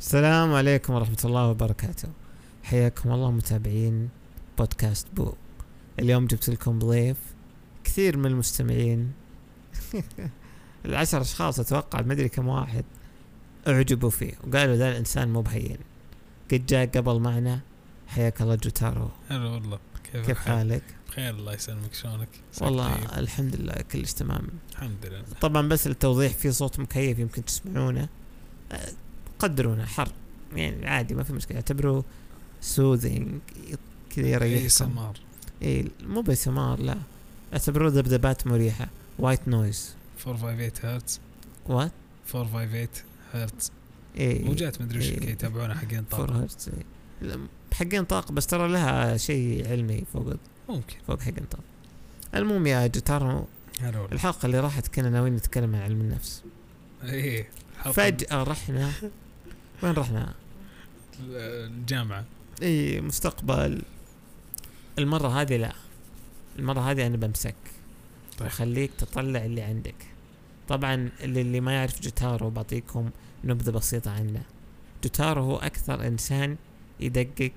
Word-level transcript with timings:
السلام 0.00 0.54
عليكم 0.54 0.94
ورحمة 0.94 1.18
الله 1.24 1.48
وبركاته. 1.48 2.08
حياكم 2.62 3.12
الله 3.12 3.30
متابعين 3.30 4.08
بودكاست 4.58 5.06
بو. 5.16 5.32
اليوم 5.98 6.26
جبت 6.26 6.50
لكم 6.50 6.78
ضيف 6.78 7.16
كثير 7.84 8.16
من 8.16 8.26
المستمعين. 8.26 9.12
العشر 10.86 11.20
أشخاص 11.20 11.60
أتوقع 11.60 12.00
ما 12.00 12.12
أدري 12.12 12.28
كم 12.28 12.48
واحد 12.48 12.84
أعجبوا 13.68 14.10
فيه 14.10 14.32
وقالوا 14.46 14.76
ذا 14.76 14.90
الإنسان 14.90 15.32
مو 15.32 15.40
بهين. 15.40 15.78
قد 16.52 16.66
جاء 16.66 16.86
قبل 16.86 17.20
معنا. 17.20 17.60
حياك 18.06 18.42
الله 18.42 18.54
جوتارو. 18.54 19.08
هلا 19.28 19.48
والله. 19.48 19.78
كيف, 20.12 20.26
كيف؟ 20.26 20.38
حالك؟ 20.38 20.82
بخير 21.08 21.30
الله 21.30 21.52
يسلمك. 21.54 21.94
شلونك؟ 21.94 22.28
عساك 22.52 22.62
والله 22.62 22.94
طيب؟ 22.94 23.18
الحمد 23.18 23.56
لله 23.56 23.74
كلش 23.74 24.12
تمام. 24.12 24.48
الحمد 24.72 25.06
لله. 25.06 25.24
طبعا 25.40 25.68
بس 25.68 25.86
التوضيح 25.86 26.32
في 26.32 26.52
صوت 26.52 26.80
مكيف 26.80 27.18
يمكن 27.18 27.44
تسمعونه. 27.44 28.08
قدرونا 29.40 29.86
حر. 29.86 30.08
يعني 30.54 30.86
عادي 30.86 31.14
ما 31.14 31.22
في 31.22 31.32
مشكلة. 31.32 31.56
اعتبروه 31.56 32.04
soothing 32.60 33.40
كذا 34.16 34.26
اي 34.26 34.30
يريحكم 34.30 34.68
سمار. 34.68 35.16
اي 35.62 35.90
مو 36.02 36.20
ASMR 36.20 36.80
لا. 36.80 36.96
اعتبروه 37.52 37.90
ذبذبات 37.90 38.46
مريحة. 38.46 38.88
white 39.18 39.48
noise 39.48 39.94
458 40.26 40.90
هرتز. 40.90 41.20
what 41.66 41.92
458 42.34 42.88
هرتز. 43.32 43.70
اي 44.18 44.38
مو 44.38 44.54
جات 44.54 44.82
مدري 44.82 44.98
وش 44.98 45.08
إيه. 45.08 45.18
اللي 45.18 45.30
يتابعونا 45.30 45.74
حقين 45.74 46.04
فور 46.04 46.28
طاقة 46.28 46.42
هرتز 46.42 46.68
إيه. 46.68 46.84
لا، 47.28 47.40
حقين 47.72 48.04
طاقة 48.04 48.32
بس 48.32 48.46
ترى 48.46 48.68
لها 48.68 49.16
شيء 49.16 49.68
علمي 49.68 50.04
فوق 50.12 50.34
ممكن. 50.68 50.96
فوق 51.06 51.20
حقين 51.20 51.44
طاقة. 51.50 51.64
المهم 52.34 52.66
يا 52.66 52.90
والله 53.82 54.08
الحلقة 54.12 54.46
اللي 54.46 54.60
راحت 54.60 54.88
كنا 54.88 55.10
ناويين 55.10 55.36
نتكلم 55.36 55.76
عن 55.76 55.82
علم 55.82 56.00
النفس. 56.00 56.42
إيه 57.04 57.48
فجأة 57.92 58.42
رحنا 58.42 58.92
وين 59.82 59.92
رحنا؟ 59.92 60.34
الجامعة. 61.20 62.24
إي 62.62 63.00
مستقبل. 63.00 63.82
المرة 64.98 65.28
هذه 65.40 65.56
لا. 65.56 65.72
المرة 66.58 66.80
هذه 66.80 67.06
أنا 67.06 67.16
بمسك. 67.16 67.54
طيب. 68.38 68.48
وخليك 68.48 68.90
تطلع 68.98 69.44
اللي 69.44 69.62
عندك. 69.62 69.94
طبعا 70.68 71.10
اللي, 71.20 71.40
اللي 71.40 71.60
ما 71.60 71.72
يعرف 71.72 72.00
جوتارو 72.00 72.50
بعطيكم 72.50 73.10
نبذة 73.44 73.70
بسيطة 73.70 74.10
عنه. 74.10 74.42
جوتارو 75.02 75.42
هو 75.42 75.56
أكثر 75.56 76.06
إنسان 76.06 76.56
يدقق 77.00 77.52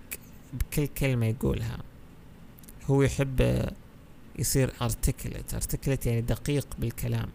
بكل 0.53 0.88
كلمة 0.88 1.25
يقولها. 1.25 1.78
هو 2.86 3.02
يحب 3.02 3.69
يصير 4.40 4.73
articulate 4.81 5.53
articulate 5.53 6.06
يعني 6.06 6.22
دقيق 6.22 6.67
بالكلام. 6.80 7.30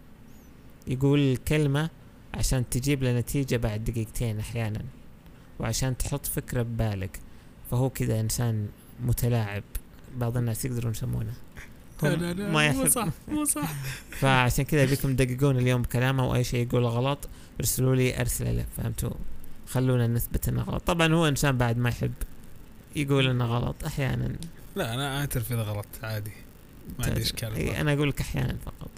يقول 0.87 1.19
الكلمة 1.19 1.89
عشان 2.33 2.69
تجيب 2.69 3.03
له 3.03 3.19
نتيجة 3.19 3.57
بعد 3.57 3.83
دقيقتين 3.83 4.39
أحيانا 4.39 4.85
وعشان 5.59 5.97
تحط 5.97 6.25
فكرة 6.25 6.61
ببالك. 6.61 7.19
فهو 7.71 7.89
كذا 7.89 8.19
إنسان 8.19 8.67
متلاعب 9.03 9.63
بعض 10.17 10.37
الناس 10.37 10.65
يقدرون 10.65 10.91
يسمونه. 10.91 11.33
لا 12.03 12.15
لا 12.15 12.33
لا 12.33 12.49
ما 12.51 12.71
مو 12.71 12.85
صح 12.87 13.07
مو 13.27 13.45
صح. 13.45 13.73
فعشان 14.21 14.65
كذا 14.65 14.83
ابيكم 14.83 15.15
تدققون 15.15 15.57
اليوم 15.57 15.81
بكلامه 15.81 16.29
وأي 16.29 16.43
شيء 16.43 16.67
يقوله 16.67 16.89
غلط 16.89 17.29
ارسلوا 17.59 17.95
لي 17.95 18.21
أرسلة 18.21 18.51
له 18.51 18.65
فهمتوا؟ 18.77 19.11
خلونا 19.67 20.07
نثبت 20.07 20.49
إنه 20.49 20.61
غلط. 20.61 20.83
طبعا 20.83 21.13
هو 21.13 21.27
إنسان 21.27 21.57
بعد 21.57 21.77
ما 21.77 21.89
يحب 21.89 22.13
يقول 22.95 23.27
إنه 23.27 23.45
غلط 23.45 23.83
أحيانا. 23.85 24.35
لا 24.75 24.93
أنا 24.93 25.19
أعترف 25.19 25.51
إذا 25.51 25.61
غلط 25.61 25.87
عادي. 26.03 26.31
ما 26.99 27.05
عندي 27.05 27.21
إشكال. 27.21 27.55
أنا 27.57 27.93
أقول 27.93 28.09
لك 28.09 28.21
أحيانا 28.21 28.57
فقط. 28.65 28.91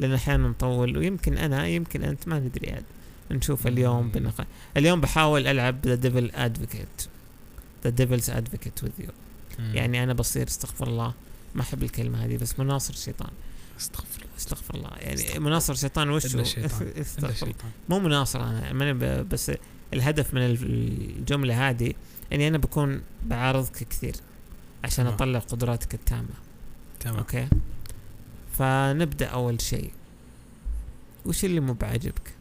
لأن 0.00 0.12
أحيانا 0.12 0.48
نطول 0.48 0.98
ويمكن 0.98 1.38
أنا 1.38 1.66
يمكن 1.66 2.02
أنت 2.02 2.28
ما 2.28 2.38
ندري 2.38 2.72
عاد. 2.72 2.84
نشوف 3.30 3.66
اليوم. 3.66 4.10
بنق... 4.10 4.46
اليوم 4.76 5.00
بحاول 5.00 5.46
ألعب 5.46 5.86
the 5.86 5.94
devil 5.94 6.30
advocate 6.34 7.08
the 7.84 7.90
devil's 7.90 8.30
advocate 8.30 8.84
with 8.84 8.90
you. 8.98 9.10
يعني 9.58 10.02
أنا 10.02 10.12
بصير 10.12 10.46
استغفر 10.46 10.86
الله. 10.86 11.14
ما 11.54 11.62
أحب 11.62 11.82
الكلمة 11.82 12.24
هذه 12.24 12.36
بس 12.36 12.58
مناصر 12.58 12.94
الشيطان 12.94 13.30
استغفر 13.80 14.22
الله. 14.22 14.36
استغفر 14.38 14.74
الله. 14.74 14.90
يعني 15.00 15.14
استغفر 15.14 15.40
مناصر 15.40 15.72
الشيطان 15.72 16.10
وش 16.10 16.24
استغفر 16.26 17.46
الله. 17.46 17.54
مو 17.88 17.98
مناصر 17.98 18.42
أنا 18.42 18.72
ماني 18.72 19.22
بس 19.22 19.52
الهدف 19.94 20.34
من 20.34 20.42
الجملة 20.42 21.70
هذه 21.70 21.92
إني 22.32 22.48
أنا 22.48 22.58
بكون 22.58 23.02
بعارضك 23.26 23.72
كثير 23.72 24.16
عشان. 24.84 25.06
أطلع 25.06 25.38
قدراتك 25.38 25.94
التامة. 25.94 26.28
تمام. 27.00 27.16
okay؟ 27.16 27.48
فنبدأ 28.60 29.26
أول 29.26 29.60
شيء. 29.60 29.90
وش 31.26 31.44
اللي 31.44 31.60
مو 31.60 31.72
بعاجبك؟ 31.72 32.34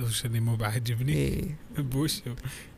وش 0.00 0.24
اللي 0.24 0.40
مو 0.40 0.56
بعجبني 0.56 1.12
إيه. 1.12 1.56
بوش. 1.92 2.20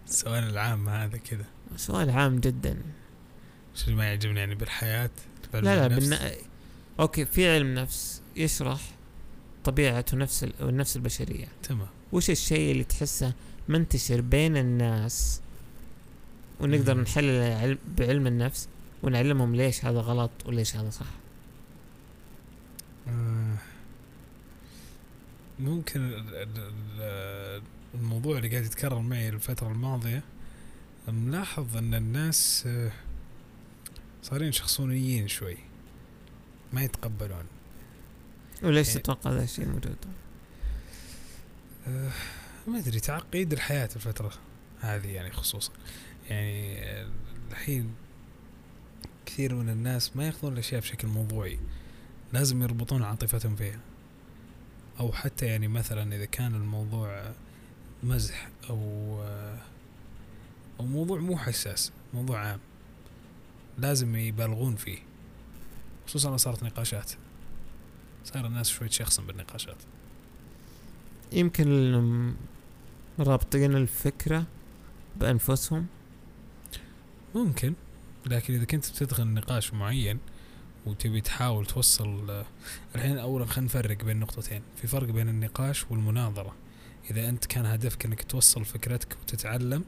السؤال 0.08 0.44
العام 0.44 0.88
هذا 0.88 1.16
كذا. 1.16 1.44
سؤال 1.76 2.10
عام 2.10 2.38
جدا. 2.38 2.76
وش 3.74 3.84
اللي 3.84 3.96
ما 3.96 4.04
يعجبني 4.04 4.40
يعني 4.40 4.54
بالحياة؟ 4.54 5.10
لا 5.54 5.60
لا؟ 5.60 5.88
بالن... 5.88 6.18
okay 7.00 7.24
في 7.24 7.54
علم 7.54 7.74
نفس 7.74 8.22
يشرح 8.36 8.80
طبيعه 9.64 10.04
ونفس 10.12 10.44
ال... 10.44 10.52
والنفس 10.60 10.96
البشرية. 10.96 11.48
تمام. 11.62 11.88
وش 12.12 12.30
الشيء 12.30 12.72
اللي 12.72 12.84
تحسه 12.84 13.32
منتشر 13.68 14.20
بين 14.20 14.56
الناس؟ 14.56 15.40
ونقدر. 16.60 17.00
نحلل 17.00 17.78
بعلم 17.98 18.26
النفس 18.26 18.68
ونعلمهم 19.02 19.56
ليش 19.56 19.84
هذا 19.84 20.00
غلط 20.00 20.30
وليش 20.46 20.76
هذا 20.76 20.90
صح. 20.90 21.21
ممكن 25.58 26.00
ال- 26.00 26.34
ال- 26.34 26.72
ال- 26.98 27.62
الموضوع 27.94 28.36
اللي 28.36 28.48
قاعد 28.48 28.64
يتكرر 28.64 28.98
معي 29.00 29.28
الفترة 29.28 29.68
الماضية 29.68 30.22
ملاحظ 31.08 31.76
إن 31.76 31.94
الناس 31.94 32.64
آه، 32.66 32.92
صارين 34.22 34.52
شخصونيين 34.52 35.28
شوي 35.28 35.56
ما 36.72 36.82
يتقبلون. 36.82 37.44
وليش 38.62 38.88
يعني- 38.88 39.00
تتوقع 39.00 39.30
ذا 39.32 39.42
الشيء 39.44 39.66
موجود؟ 39.68 39.96
آه، 41.88 42.10
ما 42.66 42.78
أدري 42.78 43.00
تعقيد 43.00 43.52
الحياة 43.52 43.88
الفترة 43.96 44.32
هذه 44.80 45.08
يعني 45.08 45.32
خصوصا. 45.32 45.72
يعني 46.30 46.78
آه، 46.84 47.08
الحين 47.50 47.94
كثير 49.26 49.54
من 49.54 49.68
الناس 49.68 50.16
ما 50.16 50.26
يأخذون 50.26 50.52
الأشياء 50.52 50.80
بشكل 50.80 51.08
موضوعي. 51.08 51.58
لازم 52.32 52.62
يربطون 52.62 53.02
عاطفتهم 53.02 53.56
فيها. 53.56 53.80
أو 55.00 55.12
حتى 55.12 55.46
يعني 55.46 55.68
مثلا 55.68 56.16
إذا 56.16 56.24
كان 56.24 56.54
الموضوع 56.54 57.32
مزح 58.02 58.48
أو 58.70 58.78
أو 60.80 60.86
موضوع 60.86 61.20
مو 61.20 61.38
حساس 61.38 61.92
موضوع 62.14 62.38
عام 62.38 62.60
لازم 63.78 64.16
يبالغون 64.16 64.76
فيه. 64.76 64.98
خصوصا 66.06 66.30
لو 66.30 66.36
صارت 66.36 66.62
نقاشات. 66.62 67.12
صار 68.24 68.46
الناس 68.46 68.68
شوي 68.68 68.88
تشخصن 68.88 69.26
بالنقاشات. 69.26 69.76
يمكن 71.32 72.34
رابطين 73.18 73.76
الفكرة 73.76 74.46
بأنفسهم؟ 75.16 75.86
ممكن. 77.34 77.74
لكن 78.26 78.54
إذا 78.54 78.64
كنت 78.64 78.90
بتدخل 78.90 79.26
نقاش 79.26 79.74
معين 79.74 80.18
وتبي 80.86 81.20
تحاول 81.20 81.66
توصل 81.66 82.30
آه، 82.30 82.44
الحين 82.94 83.18
اولا 83.18 83.46
خلينا 83.46 83.66
نفرق 83.66 84.04
بين 84.04 84.20
نقطتين. 84.20 84.62
في 84.76 84.86
فرق 84.86 85.08
بين 85.08 85.28
النقاش 85.28 85.90
والمناظرة. 85.90 86.54
إذا 87.10 87.28
أنت 87.28 87.44
كان 87.46 87.66
هدفك 87.66 88.04
إنك 88.06 88.22
توصل 88.22 88.64
فكرتك 88.64 89.16
وتتعلم 89.22 89.84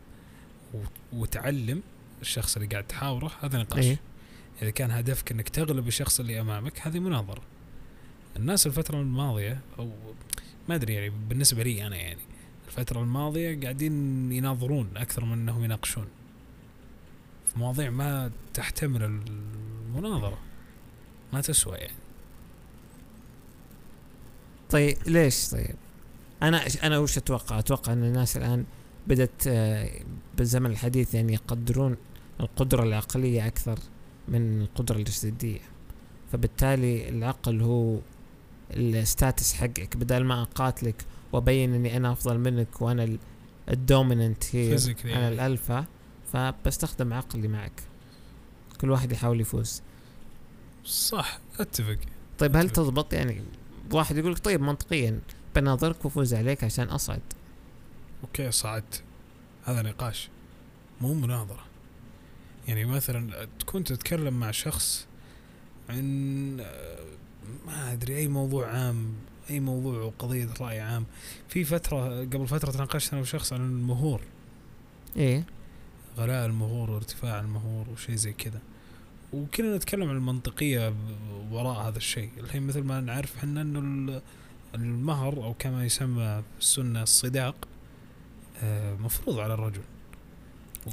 وت- 0.75 0.89
وتعلم 1.13 1.83
الشخص 2.23 2.57
اللي 2.57 2.69
قاعد 2.69 2.85
تحاوره 2.87 3.31
هذا 3.41 3.59
نقاش. 3.59 3.85
إيه. 3.85 4.01
إذا 4.63 4.71
كان 4.71 4.91
هدفك 4.91 5.33
إنك 5.33 5.49
تغلب 5.49 5.89
الشخص 5.89 6.21
اللي 6.21 6.41
أمامك 6.41 6.87
هذه 6.87 6.99
مناظرة. 6.99 7.43
الناس 8.37 8.67
الفترة 8.67 9.01
الماضية 9.01 9.61
أو 9.79 9.93
ما 10.69 10.75
أدري 10.75 10.95
يعني 10.95 11.11
بالنسبة 11.29 11.63
لي 11.63 11.87
أنا 11.87 11.97
يعني 11.97 12.21
الفترة 12.67 13.01
الماضية 13.01 13.61
قاعدين 13.61 14.33
يناظرون 14.33 14.89
أكثر 14.97 15.25
من 15.25 15.33
إنهم 15.33 15.65
يناقشون. 15.65 16.07
في 17.53 17.59
مواضيع 17.59 17.91
ما 17.91 18.31
تحتمل 18.55 19.05
المناظرة. 19.05 20.39
ما 21.35 21.41
تسوى. 21.41 21.77
يعني 21.77 21.93
طيب 24.71 24.97
ليش؟ 25.07 25.49
طيب 25.51 25.75
أنا 26.43 26.63
أنا 26.83 26.99
وش 26.99 27.19
أتوقع؟ 27.19 27.59
أتوقع 27.59 27.93
أن 27.93 28.05
الناس 28.05 28.37
الآن 28.37 28.65
بدأت 29.07 29.47
آه، 29.47 29.91
بالزمن 30.37 30.71
الحديث 30.71 31.15
يعني 31.15 31.33
يقدرون 31.33 31.97
القدرة 32.41 32.83
العقلية 32.83 33.47
أكثر 33.47 33.79
من 34.29 34.63
القدرة 34.63 34.97
الجسدية. 34.97 35.61
فبالتالي 36.33 37.09
العقل 37.09 37.63
هو 37.63 37.99
ال 38.71 38.83
status 38.83 39.53
حقك. 39.55 39.97
بدل 39.97 40.25
ما 40.25 40.43
أقاتلك 40.43 41.05
وأبين 41.33 41.75
أني 41.75 41.97
أنا 41.97 42.13
أفضل 42.13 42.39
منك 42.39 42.83
وأنا 42.83 43.05
ال- 43.05 43.19
ال 43.71 43.81
dominant 43.81 44.57
هي 44.57 44.77
أنا. 45.05 45.29
الألفا 45.29 45.85
فبستخدم 46.33 47.13
عقلي 47.13 47.49
معك. 47.49 47.83
كل 48.81 48.91
واحد 48.91 49.13
يحاول 49.13 49.41
يفوز. 49.41 49.83
صح 50.85 51.39
أتفق. 51.61 51.99
طيب 52.39 52.57
هل. 52.57 52.71
تضبط 52.71 53.13
يعني 53.13 53.43
واحد 53.93 54.17
يقول 54.17 54.33
لك 54.33 54.39
طيب 54.39 54.61
منطقيا 54.61 55.21
بناظرك 55.55 56.05
وافوز 56.05 56.35
عليك 56.35 56.65
عشان 56.65 56.89
أصعد؟ 56.89 57.23
أوكي 58.23 58.51
صعدت. 58.51 59.03
هذا 59.65 59.83
نقاش. 59.83 60.29
مو 61.01 61.15
مناظرة. 61.15 61.65
يعني 62.69 62.85
مثلا 62.85 63.49
تكون 63.59 63.85
تتكلم 63.85 64.41
مع 64.41 64.51
شخص 64.51 65.07
عن 65.89 66.61
آه، 66.61 66.99
ما 67.67 67.93
أدري 67.93 68.17
أي 68.17 68.29
موضوع 68.29 68.69
عام 68.69 69.15
أي 69.51 69.61
موضوع 69.61 70.03
وقضيه 70.03 70.49
رأي 70.61 70.81
عام. 70.81 71.07
في 71.49 71.65
فترة 71.65 72.21
قبل 72.21 72.47
فترة 72.49 72.71
تناقشت 72.71 73.13
أنا 73.13 73.23
وشخص 73.23 73.53
عن 73.53 73.61
المهور. 73.61 74.21
إيه. 75.17 75.45
غلاء 76.17 76.47
المهور 76.47 76.91
وارتفاع 76.91 77.41
المهور 77.41 77.89
وشيء 77.89 78.15
زي 78.15 78.33
كذا. 78.33 78.61
وكنا 79.35 79.77
نتكلم 79.77 80.09
عن 80.09 80.17
المنطقية 80.17 80.95
وراء 81.51 81.89
هذا 81.89 81.97
الشيء. 81.99 82.31
الحين 82.41 82.63
مثل 82.63 82.81
ما 82.83 83.01
نعرف 83.01 83.37
إحنا 83.37 83.63
إنه 83.63 83.79
ال- 83.79 84.23
المهر 84.75 85.33
أو 85.45 85.55
كما 85.59 85.85
يسمى 85.85 86.43
في 86.55 86.61
السنة 86.61 87.03
الصداق 87.03 87.69
آه، 88.63 88.95
مفروض 88.95 89.39
على 89.39 89.55
الرجل. 89.55 89.81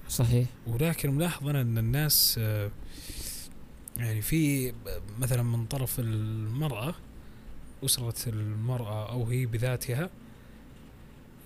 صحيح. 0.09 0.47
ولكن 0.67 1.11
ملاحظ 1.11 1.47
أنا 1.47 1.61
إن 1.61 1.77
الناس 1.77 2.35
آه، 2.39 2.71
يعني 3.97 4.21
في 4.21 4.73
مثلا 5.19 5.43
من 5.43 5.65
طرف 5.65 5.99
المرأة 5.99 6.95
أسرة 7.85 8.29
المرأة 8.29 9.11
أو 9.11 9.23
هي 9.25 9.45
بذاتها 9.45 10.09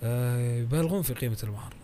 آه، 0.02 0.58
يبالغون 0.60 1.02
في 1.02 1.14
قيمة 1.14 1.38
المهر. 1.42 1.74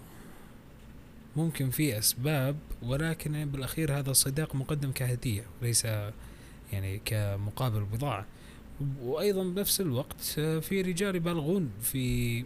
ممكن 1.37 1.71
في 1.71 1.99
أسباب 1.99 2.57
ولكن 2.83 3.45
بالأخير 3.45 3.99
هذا 3.99 4.11
الصداق 4.11 4.55
مقدم 4.55 4.93
كهدية 4.93 5.45
وليس 5.63 5.85
يعني 6.73 7.01
كمقابل 7.05 7.81
بضاعة. 7.81 8.27
وأيضا 9.01 9.45
بنفس 9.45 9.81
الوقت 9.81 10.21
في 10.61 10.83
رجال 10.83 11.17
يبالغون 11.17 11.71
في 11.83 12.45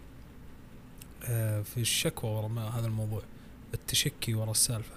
آه، 1.23 1.61
في 1.61 1.77
الشكوى 1.77 2.29
وراء 2.29 2.51
هذا 2.51 2.87
الموضوع 2.87 3.21
التشكي 3.73 4.33
وراء 4.33 4.51
السالفة. 4.51 4.95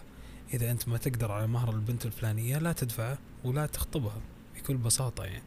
إذا 0.54 0.70
أنت 0.70 0.88
ما 0.88 0.98
تقدر 0.98 1.32
على 1.32 1.46
مهر 1.46 1.74
البنت 1.74 2.06
الفلانية 2.06 2.58
لا 2.58 2.72
تدفعه 2.72 3.18
ولا 3.44 3.66
تخطبها 3.66 4.20
بكل 4.56 4.76
بساطة 4.76 5.24
يعني. 5.24 5.42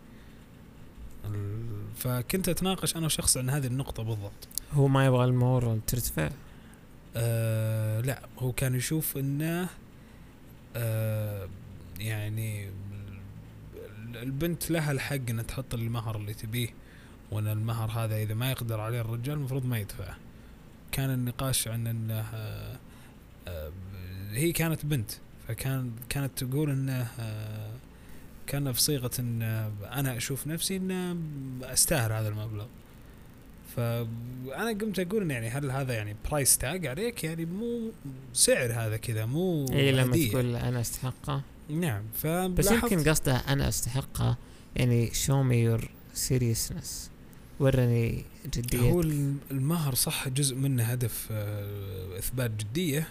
فكنت 1.96 2.50
أتناقش 2.50 2.96
أنا 2.96 3.06
وشخص 3.06 3.38
عن 3.38 3.50
هذه 3.50 3.68
النقطة 3.68 4.04
بالضبط. 4.04 4.48
هو 4.74 4.88
ما 4.88 5.06
يبغى 5.06 5.26
المهور 5.26 5.80
ترتفع 5.88 6.30
آه 7.16 8.02
لا 8.02 8.22
هو 8.40 8.52
كان 8.52 8.76
يشوف 8.76 9.18
إنه 9.18 9.70
آه 10.76 11.48
يعني 12.00 12.68
ال- 12.68 14.18
البنت 14.18 14.72
لها 14.72 14.92
الحق 14.92 15.16
إنها 15.30 15.44
تحط 15.44 15.74
المهر 15.74 16.16
اللي 16.18 16.34
تبيه 16.34 16.68
وإن 17.32 17.48
المهر 17.48 17.92
هذا 17.92 18.16
إذا 18.18 18.34
ما 18.34 18.52
يقدر 18.52 18.80
عليه 18.80 19.02
الرجال 19.02 19.36
المفروض 19.38 19.66
ما 19.66 19.78
يدفعه 19.80 20.18
كان 20.92 21.10
النقاش 21.14 21.68
عن 21.68 21.88
إنه 21.88 22.20
آه 22.34 22.78
آه 23.48 23.72
هي 24.32 24.52
كانت 24.52 24.86
بنت 24.86 25.12
فكان 25.48 25.92
كانت 26.10 26.44
تقول 26.44 26.70
إنه 26.70 27.08
آه 27.20 27.74
كان 28.48 28.72
في 28.74 28.82
صيغة 28.82 29.12
ان 29.20 29.42
أنا 29.92 30.18
أشوف 30.18 30.48
نفسي 30.48 30.78
ان 30.78 30.92
أستاهل 31.64 32.12
هذا 32.12 32.28
المبلغ. 32.30 32.66
فأنا 33.76 34.70
قمت 34.82 35.00
أقول 35.00 35.32
يعني 35.32 35.50
هل 35.50 35.72
هذا 35.72 35.94
يعني 35.94 36.16
برايس 36.30 36.58
تاج 36.58 36.88
عليك؟ 36.88 37.24
يعني 37.24 37.46
مو 37.46 37.92
سعر 38.34 38.72
هذا 38.74 38.98
كذا 38.98 39.26
مو 39.26 39.66
اي 39.74 39.92
لما 39.92 40.12
هدية. 40.14 40.32
تقول 40.32 40.56
أنا 40.56 40.82
أستحقه. 40.82 41.42
نعم 41.70 42.04
بس 42.24 42.68
فلاحظت 42.68 42.92
يمكن 42.92 43.10
قصده 43.10 43.36
أنا 43.38 43.68
أستحقه 43.70 44.38
يعني 44.76 45.10
show 45.12 45.44
me 45.50 45.80
your 45.82 45.86
seriousness. 46.20 46.88
ورني 47.60 48.26
جدية. 48.58 48.80
هو 48.92 49.02
الم- 49.02 49.40
المهر 49.52 49.96
صح 49.96 50.28
جزء 50.30 50.56
منه 50.56 50.84
هدف 50.84 51.28
آه، 51.32 52.18
إثبات 52.20 52.52
جدية. 52.52 53.08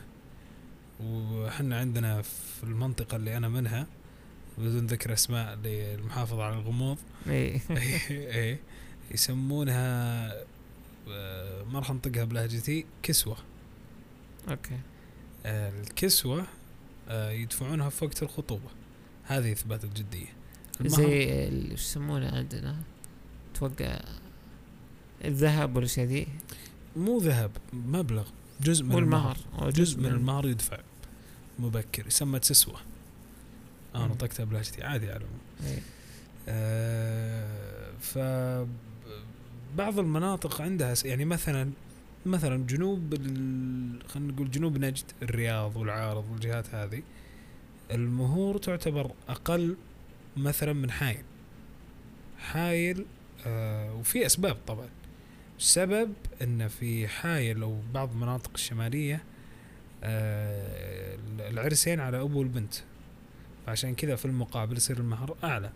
وحنا 1.04 1.78
عندنا 1.78 2.22
في 2.22 2.62
المنطقة 2.64 3.16
اللي 3.16 3.36
أنا 3.36 3.48
منها 3.48 3.86
بدون 4.58 4.86
ذكر 4.86 5.12
أسماء 5.12 5.58
للمحافظة 5.64 6.42
على 6.44 6.54
الغموض. 6.54 6.98
اي 7.28 7.60
إيه 8.10 8.58
يسمونها 9.14 10.26
آه، 10.32 10.44
ما 11.06 11.78
راح 11.78 11.90
انطقها 11.90 12.24
بلهجتي 12.24 12.86
كسوة. 13.02 13.36
أوكي. 14.48 14.78
آه، 15.46 15.80
الكسوة 15.80 16.46
آه، 17.08 17.30
يدفعونها 17.30 17.88
في 17.88 18.04
وقت 18.04 18.22
الخطوبة. 18.22 18.68
هذه 19.24 19.52
إثبات 19.52 19.84
الجدية. 19.84 20.26
المهر 20.80 20.96
زي 20.96 21.48
إيش 21.72 21.80
يسمونه 21.80 22.36
عندنا؟ 22.36 22.76
أتوقع 23.54 24.00
الذهب 25.24 25.76
والاشياء 25.76 26.06
ذي؟ 26.06 26.26
مو 26.96 27.18
ذهب 27.18 27.50
مبلغ 27.72 28.28
جزء 28.60 28.84
من 28.84 28.98
المهر 28.98 29.36
جزء 29.58 29.98
من 29.98 30.06
المهر 30.06 30.46
يدفع 30.46 30.78
مبكر 31.58 32.06
يسمى 32.06 32.38
تسوة. 32.38 32.80
آه 33.94 34.06
مم. 34.06 34.12
نطقتها 34.12 34.44
بلهجتي 34.44 34.82
عادي 34.82 35.10
على 35.10 35.16
العموم. 35.16 35.40
إيه. 35.64 35.82
آه، 36.48 37.92
ف 38.00 38.18
بعض 39.76 39.98
المناطق 39.98 40.62
عندها 40.62 40.94
يعني 41.04 41.24
مثلا 41.24 41.70
مثلا 42.26 42.66
جنوب 42.66 43.14
خلينا 44.08 44.32
نقول 44.32 44.50
جنوب 44.50 44.78
نجد 44.78 45.04
الرياض 45.22 45.76
والعارض 45.76 46.24
والجهات 46.30 46.74
هذه 46.74 47.02
المهور 47.90 48.58
تعتبر 48.58 49.10
أقل 49.28 49.76
مثلا 50.36 50.72
من 50.72 50.90
حايل. 50.90 51.24
حايل 52.38 53.04
آه 53.46 53.94
وفي 53.94 54.26
أسباب 54.26 54.56
طبعا. 54.66 54.88
السبب 55.58 56.12
إن 56.42 56.68
في 56.68 57.08
حايل 57.08 57.62
أو 57.62 57.78
بعض 57.94 58.10
المناطق 58.10 58.50
الشمالية 58.54 59.22
آه 60.04 61.16
العرسين 61.38 62.00
على 62.00 62.20
أبو 62.20 62.42
البنت. 62.42 62.74
فعشان 63.66 63.94
كذا 63.94 64.16
في 64.16 64.24
المقابل 64.24 64.76
يصير 64.76 64.98
المهر 64.98 65.36
أعلى. 65.44 65.70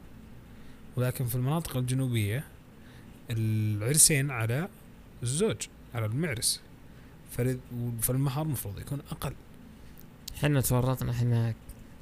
ولكن 0.96 1.26
في 1.26 1.34
المناطق 1.34 1.76
الجنوبية 1.76 2.44
العرسين 3.30 4.30
على 4.30 4.68
الزوج 5.22 5.56
على 5.94 6.06
المعرس. 6.06 6.60
فالمهر 8.00 8.42
المفروض 8.42 8.78
يكون 8.78 8.98
أقل. 9.10 9.32
إحنا 10.36 10.60
تورطنا 10.60 11.10
إحنا 11.12 11.54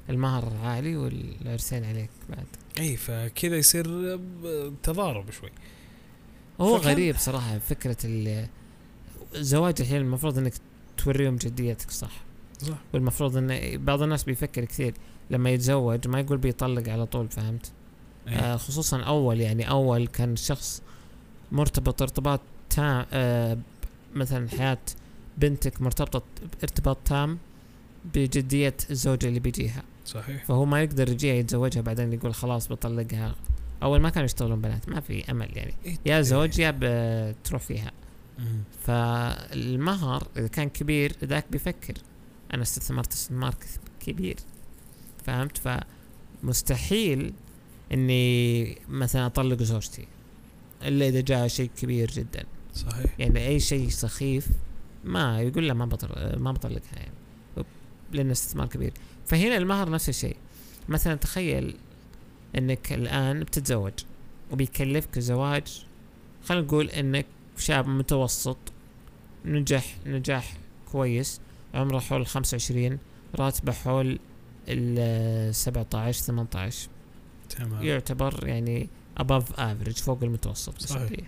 المهر 0.09 0.53
عالي 0.63 0.95
والعرسين 0.97 1.83
عليك 1.83 2.09
بعد. 2.29 2.45
إي 2.79 2.97
فكذا 2.97 3.55
يصير 3.57 3.85
تضارب 4.83 5.31
شوي. 5.31 5.49
هو 6.61 6.75
غريب 6.77 7.15
صراحة 7.17 7.57
فكرة 7.59 7.97
ال- 8.05 8.47
الزواج 9.35 9.75
الحين 9.79 9.97
المفروض 9.97 10.37
إنك 10.37 10.53
توريهم 10.97 11.35
جديتك 11.35 11.91
صح؟ 11.91 12.11
صح. 12.61 12.77
والمفروض 12.93 13.37
إن 13.37 13.77
بعض 13.85 14.01
الناس 14.01 14.23
بيفكر 14.23 14.65
كثير 14.65 14.93
لما 15.29 15.49
يتزوج 15.49 16.07
ما 16.07 16.19
يقول 16.19 16.37
بيطلق 16.37 16.89
على 16.89 17.05
طول 17.05 17.27
فهمت؟ 17.29 17.71
إيه. 18.27 18.35
آه 18.35 18.57
خصوصا 18.57 19.01
أول 19.01 19.41
يعني 19.41 19.69
أول 19.69 20.07
كان 20.07 20.33
الشخص 20.33 20.81
مرتبط 21.51 22.01
ارتباط 22.01 22.41
تام 22.69 23.05
آه 23.13 23.57
مثلا 24.13 24.49
حياة 24.49 24.77
بنتك 25.37 25.81
مرتبطة 25.81 26.23
ارتباط 26.63 26.97
تام 27.05 27.37
بجدية 28.15 28.77
الزوجة 28.89 29.27
اللي 29.27 29.39
بيجيها. 29.39 29.83
صحيح. 30.05 30.45
فهو 30.45 30.65
ما 30.65 30.83
يقدر 30.83 31.09
يجيها 31.09 31.33
يتزوجها 31.33 31.81
بعدين 31.81 32.13
يقول 32.13 32.33
خلاص 32.33 32.67
بطلقها. 32.71 33.35
أول 33.83 34.01
ما 34.01 34.09
كانوا 34.09 34.25
يشتغلون 34.25 34.61
بنات 34.61 34.89
ما 34.89 34.99
في 34.99 35.31
أمل 35.31 35.57
يعني. 35.57 35.73
إيه. 35.85 35.97
يا 36.05 36.21
زوج 36.21 36.59
يا 36.59 36.75
بتروح 36.79 37.61
فيها. 37.61 37.91
فالمهر 38.81 40.27
إذا 40.37 40.47
كان 40.47 40.69
كبير 40.69 41.15
ذاك 41.23 41.45
بيفكر. 41.51 41.93
أنا 42.53 42.61
استثمرت 42.61 43.11
استثمار 43.11 43.55
كبير. 43.99 44.35
فهمت؟ 45.25 45.81
فمستحيل 46.43 47.33
إني 47.93 48.77
مثلا 48.89 49.25
أطلق 49.25 49.63
زوجتي. 49.63 50.07
إلا 50.83 51.07
إذا 51.07 51.21
جاء 51.21 51.47
شيء 51.47 51.69
كبير 51.77 52.11
جدا. 52.11 52.43
صحيح. 52.73 53.15
يعني 53.19 53.47
أي 53.47 53.59
شيء 53.59 53.89
سخيف 53.89 54.47
ما 55.03 55.41
يقول 55.41 55.67
له 55.67 55.73
ما 55.73 55.85
بطل 55.85 56.39
ما 56.39 56.51
بطلقها 56.51 56.95
يعني 56.95 57.11
لأنه 58.11 58.31
استثمار 58.31 58.67
كبير. 58.67 58.93
فهنا 59.25 59.57
المهر 59.57 59.89
نفس 59.89 60.09
الشيء. 60.09 60.35
مثلا 60.89 61.15
تخيل 61.15 61.75
إنك 62.57 62.93
الآن 62.93 63.39
بتتزوج 63.39 63.93
وبيكلفك 64.51 65.19
زواج 65.19 65.85
خلينا 66.43 66.65
نقول 66.65 66.89
إنك 66.89 67.25
شاب 67.57 67.87
متوسط 67.87 68.57
نجح 69.45 69.95
نجاح 70.05 70.57
كويس 70.91 71.41
عمره 71.73 71.99
حول 71.99 72.25
25 72.27 72.97
راتبه 73.35 73.71
حول 73.71 74.19
ال 74.67 75.55
17 75.55 76.21
18 76.21 76.89
تمام. 77.49 77.83
يعتبر 77.83 78.47
يعني 78.47 78.89
above 79.19 79.55
average 79.57 80.03
فوق 80.03 80.23
المتوسط 80.23 80.81
صحيح. 80.81 81.27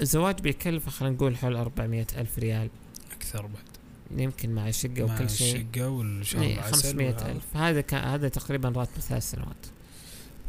الزواج 0.00 0.40
بيكلفه 0.40 0.90
خلينا 0.90 1.14
نقول 1.14 1.36
حول 1.36 1.56
400 1.56 2.06
ألف 2.16 2.38
ريال. 2.38 2.68
أكثر 3.12 3.46
بعد. 3.46 4.20
يمكن 4.20 4.54
مع 4.54 4.68
الشقة 4.68 5.06
مع 5.06 5.14
وكل 5.14 5.30
شيء. 5.30 5.56
الشقة 5.56 5.88
والشهر 5.88 6.42
إيه، 6.42 6.54
العسل 6.54 6.74
500 6.74 7.10
وهذا. 7.10 7.32
ألف. 7.32 7.56
هذا 7.56 7.80
كان 7.80 8.04
هذا 8.04 8.28
تقريبا 8.28 8.68
راتب 8.68 9.00
ثلاث 9.00 9.30
سنوات. 9.30 9.66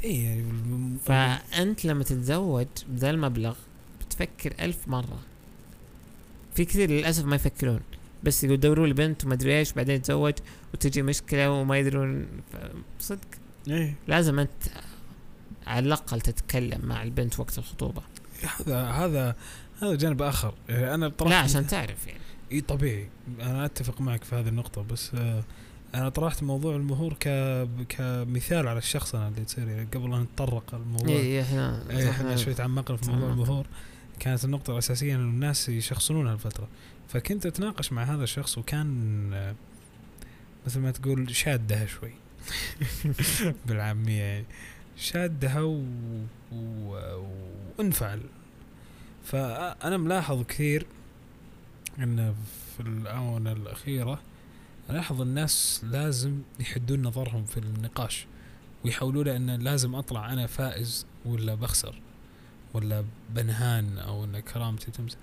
اي 0.03 0.24
يعني 0.24 0.97
فأنت 1.05 1.85
لما 1.85 2.03
تتزوج 2.03 2.67
بذا 2.88 3.09
المبلغ 3.09 3.55
بتفكر 4.01 4.53
ألف 4.59 4.88
مرة. 4.88 5.19
في 6.55 6.65
كثير 6.65 6.89
للأسف 6.89 7.25
ما 7.25 7.35
يفكرون. 7.35 7.79
بس 8.24 8.43
يقول 8.43 8.59
دوروا 8.59 8.88
لي 8.88 8.93
بنت 8.93 9.25
وما 9.25 9.33
أدري 9.33 9.59
إيش 9.59 9.74
بعدين 9.74 9.95
يتزوج 9.95 10.33
وتجي 10.74 11.01
مشكلة 11.01 11.51
وما 11.51 11.77
يدرون. 11.77 12.27
صدق. 13.00 13.27
إيه. 13.67 13.95
لازم 14.07 14.39
أنت 14.39 14.51
على 15.67 15.88
الأقل 15.88 16.22
تتكلم 16.22 16.86
مع 16.86 17.03
البنت 17.03 17.39
وقت 17.39 17.57
الخطوبة. 17.57 18.01
هذا 18.60 18.84
هذا 18.84 19.36
هذا 19.81 19.95
جانب 19.95 20.22
آخر. 20.22 20.53
يعني 20.69 20.93
أنا 20.93 21.10
طرحت 21.10 21.31
لا 21.31 21.38
عشان 21.38 21.67
تعرف 21.67 22.07
يعني. 22.07 22.19
إي 22.51 22.62
طبيعي. 22.62 23.10
أنا 23.41 23.65
أتفق 23.65 24.01
معك 24.01 24.24
في 24.24 24.36
هذه 24.36 24.48
النقطة 24.48 24.84
بس 24.84 25.12
آه، 25.15 25.43
أنا 25.95 26.10
طرحت 26.10 26.43
موضوع 26.43 26.75
المهور 26.75 27.13
ك 27.13 27.27
كمثال 27.89 28.67
على 28.67 28.77
الشخص 28.77 29.15
أنا 29.15 29.27
اللي 29.27 29.45
تصير 29.45 29.67
يعني. 29.67 29.88
قبل 29.93 30.13
أن 30.13 30.22
نتطرق 30.22 30.75
الموضوع 30.75 31.15
إي 31.15 31.41
إحنا 31.41 31.84
إيه، 31.89 32.10
إحنا 32.10 32.36
شوي 32.36 32.53
تعمقنا 32.53 32.98
في 32.98 33.12
موضوع. 33.12 33.29
المهور. 33.29 33.65
كانت 34.19 34.45
النقطة 34.45 34.74
الأساسية 34.74 35.15
إنه 35.15 35.22
الناس 35.24 35.69
يشخصنون 35.69 36.27
هالفترة. 36.27 36.67
فكنت 37.07 37.45
أتناقش 37.45 37.91
مع 37.91 38.03
هذا 38.03 38.24
الشخص 38.24 38.57
وكان 38.57 39.29
آه، 39.34 39.55
مثل 40.65 40.79
ما 40.79 40.91
تقول 40.91 41.36
شادها 41.36 41.86
شوي. 41.86 42.13
بالعامية 43.67 44.22
يعني. 44.22 44.45
شادها 44.97 45.61
و... 45.61 45.83
و... 46.51 47.25
وانفعل. 47.77 48.21
فأنا 49.23 49.97
ملاحظ 49.97 50.43
كثير 50.43 50.85
إن 51.99 52.35
في 52.77 52.79
الآونة 52.83 53.51
الأخيرة 53.51 54.21
ألاحظ 54.89 55.21
الناس 55.21 55.81
لازم 55.83 56.41
يحدون 56.59 57.01
نظرهم 57.01 57.45
في 57.45 57.57
النقاش 57.57 58.27
ويحاولون 58.85 59.27
أن 59.27 59.49
لازم 59.49 59.95
أطلع 59.95 60.33
أنا 60.33 60.47
فائز 60.47 61.05
ولا 61.25 61.55
بخسر 61.55 62.01
ولا 62.73 63.05
بنهان 63.29 63.97
أو 63.97 64.23
إن 64.23 64.39
كرامتي 64.39 64.91
تمس. 64.91 65.17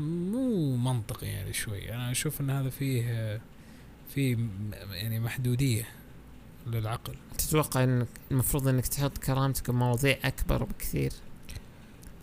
مو 0.00 0.76
منطقي 0.76 1.26
يعني 1.26 1.52
شوي. 1.52 1.94
أنا 1.94 2.10
أشوف 2.10 2.40
إن 2.40 2.50
هذا 2.50 2.70
فيه 2.70 3.40
فيه 4.14 4.36
يعني 4.90 5.20
محدودية. 5.20 5.88
للعقل. 6.66 7.14
تتوقع 7.38 7.84
انك 7.84 8.08
المفروض 8.30 8.68
إنك 8.68 8.86
تحط 8.86 9.18
كرامتك 9.18 9.70
بمواضيع 9.70 10.18
أكبر 10.24 10.64
بكثير. 10.64 11.12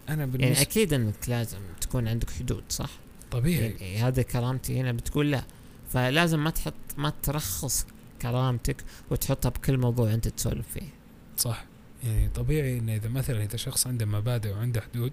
أنا 0.09 0.19
يعني 0.19 0.31
بالنسبة 0.31 0.61
أكيد 0.61 0.93
إنك 0.93 1.29
لازم 1.29 1.59
تكون 1.81 2.07
عندك 2.07 2.29
حدود 2.29 2.63
صح؟ 2.69 2.89
طبيعي. 3.31 3.69
يعني 3.69 3.97
هذا 3.97 4.21
كرامتي 4.21 4.79
هنا 4.79 4.91
بتقول 4.91 5.31
لا. 5.31 5.43
فلازم 5.89 6.43
ما 6.43 6.49
تحط 6.49 6.73
ما 6.97 7.13
ترخص 7.23 7.85
كرامتك 8.21 8.83
وتحطها 9.11 9.49
بكل 9.49 9.77
موضوع 9.77 10.13
أنت 10.13 10.27
تسولف 10.27 10.67
فيه. 10.73 10.89
صح. 11.37 11.65
يعني 12.03 12.29
طبيعي 12.29 12.77
إن 12.77 12.89
إذا 12.89 13.09
مثلا 13.09 13.43
إذا 13.43 13.57
شخص 13.57 13.87
عنده 13.87 14.05
مبادئ 14.05 14.51
وعنده 14.51 14.81
حدود 14.81 15.11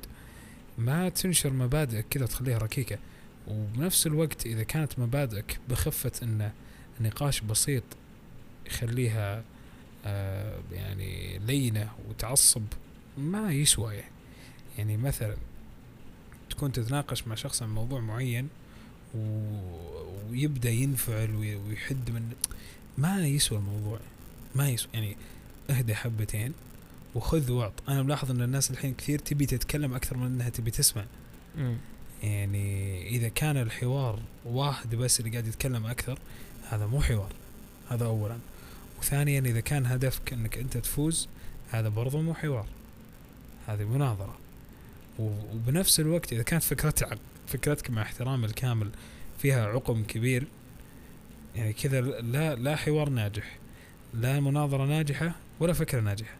ما 0.79 1.09
تنشر 1.09 1.53
مبادئك 1.53 2.07
كذا 2.11 2.25
وتخليها 2.25 2.59
ركيكة. 2.59 2.99
وبنفس 3.49 4.07
الوقت 4.07 4.47
إذا 4.47 4.63
كانت 4.63 4.99
مبادئك 4.99 5.61
بخفة 5.69 6.13
ان 6.23 6.51
نقاش 7.01 7.41
بسيط 7.41 7.85
يخليها 8.67 9.43
آه 10.05 10.59
يعني 10.73 11.39
لينة 11.39 11.91
وتعصب 12.09 12.63
ما 13.19 13.53
يسوى 13.53 13.95
يعني. 13.95 14.11
يعني 14.79 14.97
مثلا 14.97 15.37
تكون 16.51 16.73
تتناقش 16.73 17.27
مع 17.27 17.35
شخص 17.35 17.63
عن 17.63 17.75
موضوع 17.75 18.01
معين 18.01 18.49
و... 19.15 19.19
ويبدأ 20.31 20.71
ينفعل 20.71 21.35
وي- 21.35 21.57
ويحد 21.57 22.11
من 22.11 22.33
ما 22.99 23.27
يسوى 23.27 23.59
الموضوع 23.59 23.99
ما 24.55 24.69
يسوى 24.71 24.91
يعني 24.95 25.17
اهدى 25.71 25.95
حبتين 25.95 26.53
وخذ 27.15 27.53
واعط 27.53 27.73
أنا 27.89 28.03
ملاحظ 28.03 28.31
إن 28.31 28.43
الناس 28.43 28.71
الحين 28.71 28.95
كثير 28.95 29.19
تبي 29.19 29.47
تتكلم 29.47 29.95
أكثر 29.95 30.17
من 30.17 30.27
إنها 30.27 30.49
تبي 30.49 30.71
تسمع. 30.71 31.05
مم. 31.57 31.77
يعني 32.23 33.09
إذا 33.09 33.29
كان 33.29 33.57
الحوار 33.57 34.21
واحد 34.45 34.95
بس 34.95 35.21
اللي 35.21 35.31
قاعد 35.31 35.47
يتكلم 35.47 35.87
أكثر 35.87 36.19
هذا 36.69 36.87
مو 36.87 37.01
حوار 37.03 37.33
هذا 37.91 38.05
اولا. 38.05 38.39
وثانيا 38.99 39.41
إذا 39.41 39.61
كان 39.61 39.87
هدفك 39.87 40.33
إنك 40.33 40.59
أنت 40.59 40.77
تفوز 40.77 41.29
هذا 41.71 41.89
برضو 41.89 42.21
مو 42.23 42.35
حوار. 42.35 42.67
هذه 43.67 43.85
مناظرة. 43.85 44.39
وبنفس 45.19 46.01
الوقت 46.01 46.33
إذا 46.33 46.43
كانت 46.43 46.63
فكرتك 46.63 47.19
فكرتك 47.47 47.91
مع 47.91 48.03
احترامي 48.03 48.47
الكامل 48.47 48.91
فيها 49.39 49.67
عقم 49.67 50.05
كبير 50.05 50.47
يعني 51.57 51.73
كذا 51.73 52.01
لا 52.01 52.55
لا 52.55 52.77
حوار 52.77 53.09
ناجح. 53.09 53.59
لا 54.15 54.41
مناظرة 54.41 54.85
ناجحة 54.85 55.33
ولا 55.61 55.73
فكرة 55.73 56.01
ناجحة. 56.01 56.35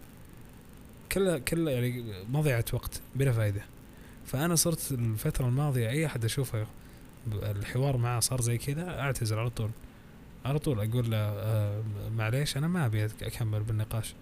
كلها 1.13 1.39
كلها 1.39 1.73
يعني 1.73 2.05
مضيعة 2.29 2.65
وقت 2.73 3.01
بلا 3.17 3.33
فائده 3.33 3.63
فأنا 4.27 4.55
صرت 4.55 4.93
الفترة 4.93 5.47
الماضية 5.47 5.89
أي 5.89 6.07
أحد 6.07 6.25
أشوفه 6.25 6.67
الحوار 7.33 7.97
معه 7.97 8.21
صار 8.21 8.41
زي 8.41 8.59
كذا 8.59 9.01
أعتذر 9.01 9.39
على 9.39 9.51
طول. 9.51 9.71
على 10.47 10.59
طول 10.59 10.91
أقول 10.91 11.11
له 11.11 11.17
آه 11.17 11.83
معليش 12.17 12.57
أنا 12.57 12.69
ما 12.69 12.87
أبي 12.87 13.05
أكمل 13.05 13.63
بالنقاش. 13.63 14.15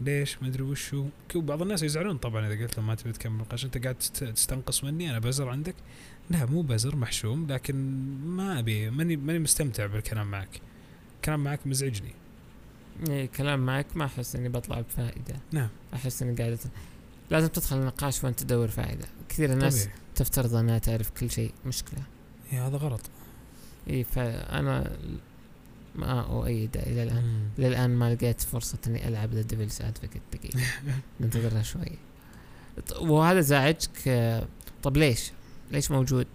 ليش؟ 0.00 0.42
ما 0.42 0.48
أدري 0.48 0.62
وشو 0.62 1.06
بعض 1.34 1.62
الناس 1.62 1.82
يزعلون 1.82 2.16
طبعا 2.16 2.46
إذا 2.52 2.62
قلت 2.62 2.76
لهم 2.78 2.86
ما 2.86 2.94
تبي 2.94 3.12
تكمل 3.12 3.34
النقاش. 3.34 3.64
أنت 3.64 3.78
قاعد 3.78 3.94
تست- 3.94 4.24
تستنقص 4.24 4.84
مني 4.84 5.10
أنا 5.10 5.18
بزر 5.18 5.48
عندك؟ 5.48 5.74
لا 6.30 6.46
مو 6.46 6.62
بزر 6.62 6.96
محشوم 6.96 7.46
لكن 7.46 7.74
ما 8.26 8.58
أبي 8.58 8.90
ماني 8.90 9.16
ماني 9.16 9.38
مستمتع 9.38 9.86
بالكلام 9.86 10.30
معك. 10.30 10.60
الكلام 11.16 11.44
معك 11.44 11.66
مزعجني. 11.66 12.12
إيه 13.08 13.26
كلام 13.26 13.66
معك 13.66 13.86
ما 13.94 14.04
أحس 14.04 14.36
إني 14.36 14.48
بطلع 14.48 14.80
بفائدة. 14.80 15.34
نعم. 15.52 15.68
أحس 15.94 16.22
إني 16.22 16.36
قاعدة 16.36 16.58
لازم 17.30 17.48
تدخل 17.48 17.76
النقاش 17.76 18.24
وأنت 18.24 18.40
تدور 18.40 18.68
فائدة. 18.68 19.06
كثير 19.28 19.52
الناس 19.52 19.82
طبيعي. 19.82 19.98
تفترض 20.14 20.54
إنها 20.54 20.78
تعرف 20.78 21.10
كل 21.10 21.30
شيء 21.30 21.52
مشكلة. 21.66 22.02
إيه 22.52 22.66
هذا 22.66 22.76
غلط. 22.76 23.00
اي 23.90 24.04
فأنا 24.04 24.96
ما 25.96 26.20
اؤيد 26.20 26.76
إلى 26.76 27.02
الآن. 27.02 27.48
إلى 27.58 27.68
الان 27.68 27.90
ما 27.90 28.14
لقيت 28.14 28.40
فرصة 28.40 28.78
إني 28.86 29.08
ألعب 29.08 29.34
the 29.34 29.42
devil's 29.42 29.82
advocate 29.82 30.22
دقيقة. 30.32 30.60
ننتظرها 31.20 31.62
شوي. 31.62 31.98
وهذا 33.00 33.40
زعجك 33.40 34.42
طب 34.82 34.96
ليش؟ 34.96 35.30
ليش 35.72 35.90
موجود 35.90 36.26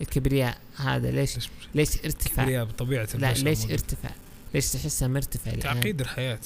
الكبرياء 0.00 0.58
هذا؟ 0.76 1.10
ليش 1.10 1.48
ليش 1.74 2.04
ارتفع 2.04 2.42
كبرياء 2.42 2.64
بطبيعه 2.64 3.08
لا 3.14 3.32
ليش 3.32 3.60
موجود. 3.60 3.70
ارتفع 3.72 4.10
ليش 4.54 4.70
تحسه 4.72 5.08
مرتفع 5.08 5.50
الآن؟ 5.50 5.60
تعقيد 5.60 6.00
الحياة. 6.00 6.40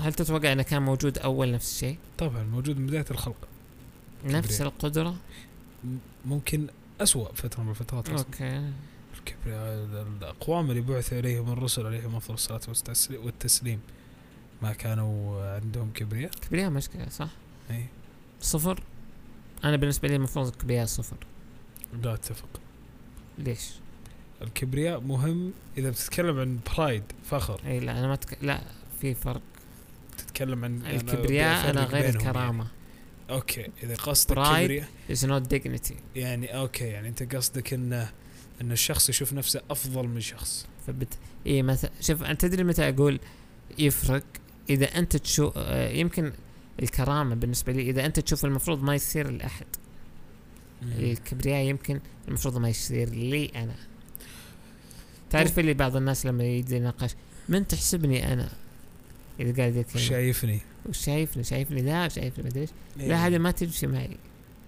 هل 0.00 0.14
تتوقع 0.14 0.52
إنه 0.52 0.62
كان 0.62 0.82
موجود 0.82 1.18
أول 1.18 1.52
نفس 1.52 1.72
الشيء؟ 1.72 1.98
طبعا 2.18 2.42
موجود 2.42 2.78
من 2.78 2.86
بداية 2.86 3.04
الخلق. 3.10 3.36
نفس 4.24 4.48
كبرياء. 4.48 4.72
القدرة؟ 4.72 5.16
ممكن 6.24 6.66
أسوأ 7.00 7.32
فترة 7.34 7.62
من 7.62 7.70
الفترات. 7.70 8.08
okay. 8.08 8.70
الكبرياء 9.30 9.74
ال- 9.74 10.06
الأقوام 10.18 10.70
اللي 10.70 10.80
بعث 10.80 11.12
إليهم 11.12 11.52
الرسل 11.52 11.86
عليهم 11.86 12.16
أفضل 12.16 12.34
الصلاة 12.34 12.60
والتسلي- 12.68 13.16
والتسليم. 13.24 13.80
ما 14.62 14.72
كانوا 14.72 15.42
عندهم 15.54 15.90
كبرياء؟ 15.94 16.30
كبرياء 16.30 16.70
مشكلة 16.70 17.08
صح. 17.08 17.28
أي. 17.70 17.84
صفر؟ 18.40 18.82
أنا 19.64 19.76
بالنسبة 19.76 20.08
لي 20.08 20.16
المفروض 20.16 20.46
الكبرياء 20.46 20.86
صفر. 20.86 21.16
لا 22.02 22.14
أتفق. 22.14 22.48
ليش؟ 23.38 23.70
الكبرياء 24.42 25.00
مهم 25.00 25.52
إذا 25.78 25.90
بتتكلم 25.90 26.38
عن 26.38 26.58
pride 26.76 27.02
فخر. 27.24 27.60
إي 27.66 27.80
لا 27.80 27.98
أنا 27.98 28.06
ما 28.06 28.16
تك... 28.16 28.38
لا 28.42 28.60
في 29.00 29.14
فرق. 29.14 29.40
تتكلم 30.18 30.64
عن 30.64 30.78
أنا 30.82 30.90
الكبرياء 30.90 31.70
أنا 31.70 31.80
بفرق 31.84 31.94
غير 31.94 32.06
بينهم 32.12 32.28
الكرامة. 32.28 32.64
يعني. 32.64 32.70
okay 33.30 33.66
إذا 33.82 33.94
قصدك. 33.94 34.36
كبرياء 34.36 34.88
dignity. 35.40 35.94
يعني 36.16 36.56
okay 36.56 36.84
يعني 36.84 37.08
أنت 37.08 37.36
قصدك 37.36 37.72
إنه 37.74 38.10
إن 38.60 38.72
الشخص 38.72 39.08
يشوف 39.08 39.32
نفسه 39.32 39.62
أفضل 39.70 40.08
من 40.08 40.20
شخص. 40.20 40.66
فبت 40.86 41.18
اي 41.46 41.62
مثلا 41.62 41.90
شوف 42.00 42.22
انت 42.22 42.40
تدري 42.40 42.64
متى 42.64 42.88
أقول 42.88 43.20
يفرق؟ 43.78 44.24
إذا 44.70 44.86
أنت 44.98 45.16
تشوف 45.16 45.56
يمكن 45.92 46.32
الكرامة 46.82 47.34
بالنسبة 47.34 47.72
لي 47.72 47.90
إذا 47.90 48.06
أنت 48.06 48.20
تشوف 48.20 48.44
المفروض 48.44 48.82
ما 48.82 48.94
يصير 48.94 49.30
لأحد. 49.30 49.66
الكبرياء 50.82 51.64
يمكن 51.64 52.00
المفروض 52.28 52.56
ما 52.58 52.68
يصير 52.68 53.08
لي 53.08 53.46
أنا. 53.46 53.74
تعرف 55.30 55.58
اللي 55.58 55.74
بعض 55.74 55.96
الناس 55.96 56.26
لما 56.26 56.44
يجي 56.44 56.76
يناقش 56.76 57.14
من 57.48 57.66
تحسبني 57.66 58.32
أنا؟ 58.32 58.48
إذا 59.40 59.56
قاعد 59.56 59.76
يتكلم 59.76 60.02
شايفني؟ 60.02 60.60
وش 60.86 60.98
شايفني؟ 60.98 61.44
شايفني 61.44 61.82
لا 61.82 62.08
شايفني 62.08 62.44
مدري 62.44 62.60
إيش. 62.60 62.70
لا 62.96 63.26
هذه 63.26 63.38
ما 63.38 63.50
تمشي 63.50 63.86
معي. 63.86 64.16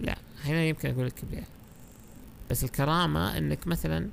لا 0.00 0.18
هنا 0.44 0.64
يمكن 0.64 0.90
أقول 0.90 1.06
الكبرياء. 1.06 1.44
بس 2.50 2.64
الكرامة 2.64 3.38
إنك 3.38 3.66
مثلا 3.66 4.08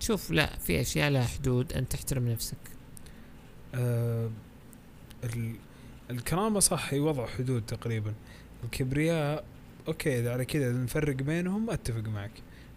تشوف 0.00 0.30
لا 0.30 0.58
في 0.58 0.80
أشياء 0.80 1.10
لها 1.10 1.24
حدود 1.24 1.72
أنت 1.72 1.92
تحترم 1.92 2.28
نفسك. 2.28 2.56
آه 3.74 4.30
ال- 5.24 5.56
الكرامة 6.10 6.60
صح 6.60 6.92
هي 6.92 7.00
وضع 7.00 7.26
حدود 7.26 7.62
تقريبا. 7.66 8.14
الكبرياء 8.64 9.44
أوكي 9.88 10.20
إذا 10.20 10.32
على 10.32 10.44
كذا 10.44 10.72
نفرق 10.72 11.16
بينهم 11.16 11.70
أتفق 11.70 12.08
معك. 12.08 12.30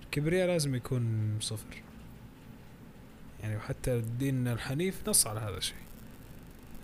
الكبرياء 0.04 0.48
لازم 0.48 0.76
يكون 0.76 1.38
صفر. 1.42 1.82
يعني 3.42 3.58
وحتى 3.58 3.96
الدين 3.96 4.48
الحنيف 4.48 5.10
نص 5.10 5.28
على 5.28 5.40
هذا 5.40 5.58
الشيء. 5.58 5.76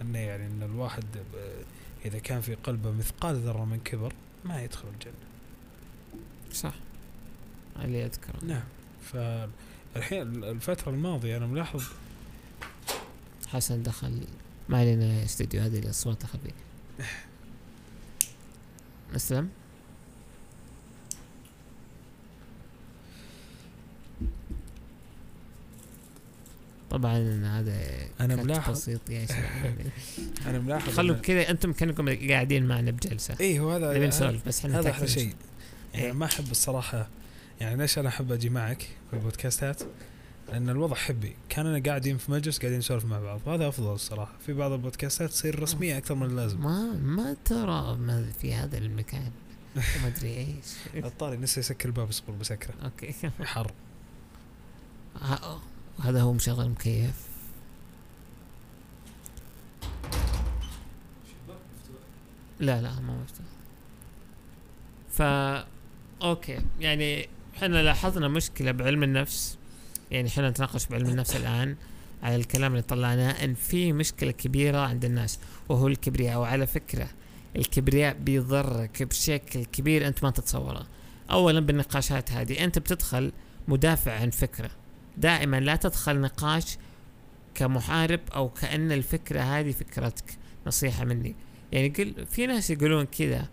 إنه 0.02 0.20
يعني 0.20 0.46
إن 0.46 0.64
الواحد 0.64 1.04
ب- 1.04 1.64
إذا 2.06 2.20
كان 2.20 2.42
في 2.42 2.56
قلبه 2.56 2.92
مثقال 2.92 3.36
ذرة 3.36 3.66
من 3.66 3.80
كبر 3.86 4.14
ما 4.46 4.62
يدخل 4.64 4.88
الجنة. 4.88 5.14
صح. 6.52 6.74
اللي 7.84 8.06
أذكره. 8.06 8.46
نعم. 8.46 8.64
فالحين 9.12 10.44
الفترة 10.44 10.90
الماضية 10.92 11.38
أنا 11.38 11.46
ملاحظ 11.48 11.84
حسن 13.48 13.84
دخل 13.84 14.22
ما 14.70 14.78
علينا 14.78 15.24
استديو 15.24 15.62
هذه 15.62 15.80
الاصوات 15.80 16.26
فيه. 16.26 17.06
اسلم 19.16 19.50
طبعا 26.92 27.18
هذا 27.44 28.36
كت 28.36 28.40
ملاحظ- 28.40 28.72
بسيط 28.72 29.10
يا 29.10 29.26
شباب 29.26 29.76
أنا 30.48 30.60
ملاحظ 30.60 30.90
خلوا 30.94 31.16
كذا 31.16 31.50
أنتم 31.50 31.74
كأنكم 31.74 32.30
قاعدين 32.30 32.66
معنا 32.66 32.92
بجلسة. 32.92 33.36
اي 33.42 33.60
هو 33.60 33.72
هذا 33.72 33.94
نبي 33.98 34.08
نسولف 34.08 34.48
بس 34.48 34.66
إحنا 34.66 34.80
هذا 34.80 34.90
أحلى 34.90 35.08
شيء. 35.08 35.34
يعني 35.94 36.06
إيه. 36.06 36.12
ما 36.12 36.26
أحب 36.26 36.52
الصراحة 36.52 37.08
يعني 37.62 37.76
ليش 37.78 38.00
أنا 38.00 38.10
أحب 38.10 38.32
أجي 38.32 38.50
معك 38.50 38.82
في 38.82 39.14
البودكاستات؟ 39.14 39.82
لأن 40.50 40.70
الوضع 40.70 40.96
حبي. 40.96 41.36
كاننا 41.50 41.84
قاعدين 41.90 42.18
في 42.18 42.32
مجلس 42.32 42.60
قاعدين 42.60 42.80
نسولف 42.80 43.06
مع 43.06 43.20
بعض 43.20 43.42
وهذا 43.46 43.68
أفضل 43.68 43.94
الصراحة. 43.94 44.34
في 44.46 44.54
بعض 44.54 44.72
البودكاستات 44.72 45.30
تصير 45.30 45.60
رسمية 45.60 45.98
أكثر 45.98 46.16
من 46.16 46.26
اللازم. 46.26 46.64
ما 46.64 46.94
ما 46.94 47.36
ترى 47.46 47.98
ما 47.98 48.32
في 48.42 48.54
هذا 48.54 48.78
المكان. 48.78 49.32
وما 49.98 50.08
أدري 50.08 50.38
إيش. 50.38 51.04
الظاهر 51.06 51.38
نسي 51.38 51.60
يسكر 51.60 51.90
الباب 51.90 52.10
اصبر 52.10 52.34
بسكره. 52.34 52.74
Okay. 52.84 53.14
حر. 53.44 53.72
هذا 56.00 56.22
هو 56.22 56.34
مشغل 56.34 56.70
مكيف. 56.70 57.28
لا 62.60 62.82
لا 62.82 63.00
ما 63.00 63.24
مفتوح. 63.24 63.46
فا 65.12 65.68
okay. 66.22 66.60
يعني 66.80 67.30
إحنا 67.56 67.84
لاحظنا 67.84 68.28
مشكلة 68.28 68.72
بعلم 68.72 69.04
النفس. 69.04 69.58
يعني 70.12 70.28
إحنا 70.28 70.50
نتناقش 70.50 70.86
بعلم 70.86 71.10
النفس 71.10 71.36
الآن 71.36 71.76
على 72.24 72.36
الكلام 72.36 72.72
اللي 72.72 72.82
طلعناه 72.82 73.32
إن 73.44 73.54
في 73.54 73.94
مشكلة 73.94 74.32
كبيرة 74.32 74.78
عند 74.78 75.06
الناس 75.06 75.40
وهو 75.70 75.88
الكبرياء. 75.88 76.40
وعلى 76.40 76.68
فكرة 76.68 77.08
الكبرياء 77.56 78.14
بيضرك 78.14 79.04
بشكل 79.04 79.66
كبير 79.66 80.08
أنت 80.08 80.24
ما 80.24 80.30
تتصوره. 80.30 80.88
اولا 81.32 81.60
بالنقاشات 81.60 82.32
هذه 82.32 82.64
أنت 82.64 82.80
بتدخل 82.80 83.32
مدافع 83.68 84.20
عن 84.20 84.30
فكرة. 84.30 84.70
دائما 85.18 85.60
لا 85.60 85.76
تدخل 85.76 86.22
نقاش 86.22 86.78
كمحارب 87.56 88.20
أو 88.36 88.50
كأن 88.50 88.92
الفكرة 88.92 89.42
هذه 89.42 89.72
فكرتك 89.72 90.38
نصيحة 90.68 91.06
مني. 91.06 91.36
يعني 91.72 91.90
قل 91.90 92.26
في 92.32 92.48
ناس 92.48 92.70
يقولون 92.70 93.06
كذا 93.06 93.48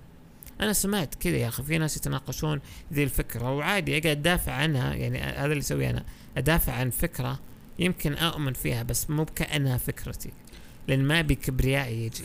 أنا 0.62 0.72
سمعت 0.72 1.14
كذا 1.14 1.36
يا 1.36 1.48
أخي 1.48 1.62
في 1.62 1.78
ناس 1.78 1.96
يتناقشون 1.96 2.60
ذي 2.92 3.04
الفكرة 3.04 3.52
وعادي 3.56 3.92
أقعد 3.98 4.06
أدافع 4.06 4.52
عنها 4.52 4.94
يعني 4.94 5.18
هذا 5.20 5.44
اللي 5.44 5.58
أسويه 5.58 5.90
أنا 5.90 6.04
أدافع 6.36 6.72
عن 6.72 6.90
فكرة 6.90 7.38
يمكن 7.78 8.14
أؤمن 8.14 8.52
فيها 8.52 8.82
بس 8.82 9.10
مو 9.10 9.24
كأنها 9.24 9.76
فكرتي 9.76 10.30
لأن 10.88 11.04
ما 11.04 11.20
أبي 11.20 11.34
كبريائي 11.34 12.06
يجي. 12.06 12.24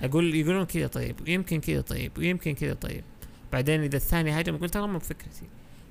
أقول 0.00 0.34
يقولون 0.34 0.64
كذا 0.64 0.86
طيب 0.86 1.16
ويمكن 1.20 1.60
كذا 1.60 1.80
طيب 1.80 2.12
ويمكن 2.18 2.54
كذا 2.54 2.74
طيب. 2.74 3.04
بعدين 3.52 3.82
إذا 3.82 3.96
الثاني 3.96 4.30
هاجم 4.30 4.54
أقول 4.54 4.70
ترى 4.70 4.86
مو 4.86 4.98
بفكرتي 4.98 5.46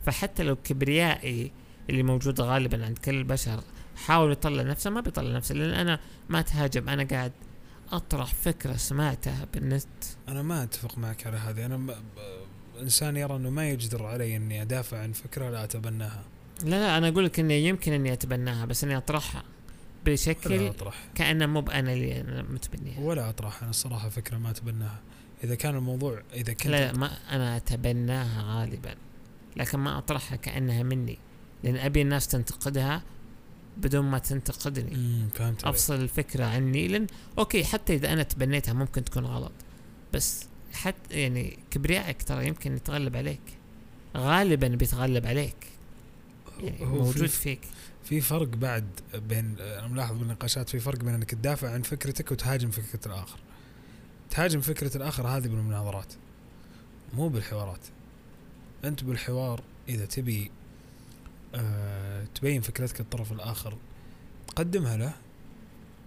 فحتى 0.05 0.43
لو 0.43 0.55
كبريائي 0.55 1.51
اللي 1.89 2.03
موجود 2.03 2.41
غالبا 2.41 2.85
عند 2.85 2.97
كل 2.97 3.15
البشر 3.15 3.63
حاول 3.95 4.31
يطلع 4.31 4.63
نفسه 4.63 4.89
ما 4.89 5.01
بيطلع 5.01 5.31
نفسه 5.31 5.55
لأن 5.55 5.71
أنا 5.73 5.99
ما 6.29 6.39
أتهاجم 6.39 6.89
أنا 6.89 7.03
قاعد 7.03 7.31
أطرح 7.91 8.33
فكرة 8.33 8.75
سمعتها 8.77 9.47
بالنت. 9.53 9.85
أنا 10.27 10.41
ما 10.41 10.63
أتفق 10.63 10.97
معك 10.97 11.27
على 11.27 11.37
هذه. 11.37 11.65
أنا 11.65 11.77
ب- 11.77 11.95
إنسان 12.81 13.17
يرى 13.17 13.35
أنه 13.35 13.49
ما 13.49 13.69
يجدر 13.69 14.05
علي 14.05 14.35
أني 14.35 14.61
أدافع 14.61 14.99
عن 14.99 15.11
فكرة 15.11 15.49
لا 15.49 15.63
أتبناها. 15.63 16.23
لا 16.63 16.69
لا 16.69 16.97
أنا 16.97 17.07
أقول 17.07 17.25
لك 17.25 17.39
إني 17.39 17.65
يمكن 17.67 17.93
أني 17.93 18.13
أتبناها 18.13 18.65
بس 18.65 18.83
إني 18.83 18.97
أطرحها 18.97 19.43
بشكل 20.05 20.67
أطرح. 20.67 20.95
كأنه 21.15 21.45
مو 21.45 21.61
بانا 21.61 21.93
اللي 21.93 22.21
أنا 22.21 22.41
متبنيها. 22.41 22.99
ولا 22.99 23.29
أطرح. 23.29 23.61
أنا 23.61 23.69
الصراحة 23.69 24.09
فكرة 24.09 24.37
ما 24.37 24.49
أتبناها. 24.49 24.99
إذا 25.43 25.55
كان 25.55 25.75
الموضوع 25.75 26.21
إذا 26.33 26.53
كنت 26.53 26.67
لا 26.67 26.91
لا 26.91 26.97
ما 26.97 27.11
أنا 27.31 27.57
أتبناها 27.57 28.59
غالبا 28.59 28.95
لكن 29.57 29.79
ما 29.79 29.97
أطرحها 29.97 30.35
كأنها 30.35 30.83
مني 30.83 31.17
لأن 31.63 31.75
أبي 31.77 32.01
الناس 32.01 32.27
تنتقدها 32.27 33.03
بدون 33.77 34.05
ما 34.05 34.19
تنتقدني. 34.19 34.89
فهمت 35.35 35.41
عليك. 35.41 35.65
أفصل 35.65 35.95
الفكرة 35.95 36.45
عني 36.45 36.87
لأن 36.87 37.07
أوكي 37.37 37.63
حتى 37.63 37.95
إذا 37.95 38.13
أنا 38.13 38.23
تبنيتها 38.23 38.73
ممكن 38.73 39.03
تكون 39.03 39.25
غلط. 39.25 39.51
بس 40.13 40.45
حتى 40.73 41.21
يعني 41.21 41.59
كبريائك 41.71 42.23
ترى 42.23 42.47
يمكن 42.47 42.75
يتغلب 42.75 43.15
عليك. 43.15 43.41
غالبا 44.17 44.67
بيتغلب 44.67 45.25
عليك. 45.25 45.67
يعني 46.63 46.85
هو 46.85 46.95
موجود 46.95 47.27
في, 47.27 47.41
فيك. 47.41 47.61
في 48.03 48.21
فرق 48.21 48.47
بعد 48.47 48.85
بين 49.13 49.55
أنا 49.59 49.87
ملاحظ 49.87 50.17
بالنقاشات 50.17 50.69
في 50.69 50.79
فرق 50.79 50.97
بين 50.97 51.13
إنك 51.13 51.31
تدافع 51.31 51.69
عن 51.69 51.81
فكرتك 51.81 52.31
وتهاجم 52.31 52.71
فكرة 52.71 53.07
الآخر. 53.07 53.39
تهاجم 54.29 54.61
فكرة 54.61 54.97
الآخر 54.97 55.27
هذه 55.27 55.47
بالمناظرات 55.47 56.13
مو 57.13 57.27
بالحوارات. 57.27 57.81
أنت 58.83 59.03
بالحوار 59.03 59.61
إذا 59.89 60.05
تبي 60.05 60.51
آه 61.55 62.25
تبين 62.35 62.61
فكرتك 62.61 63.01
للطرف 63.01 63.31
الآخر. 63.31 63.77
قدمها 64.55 64.97
له 64.97 65.13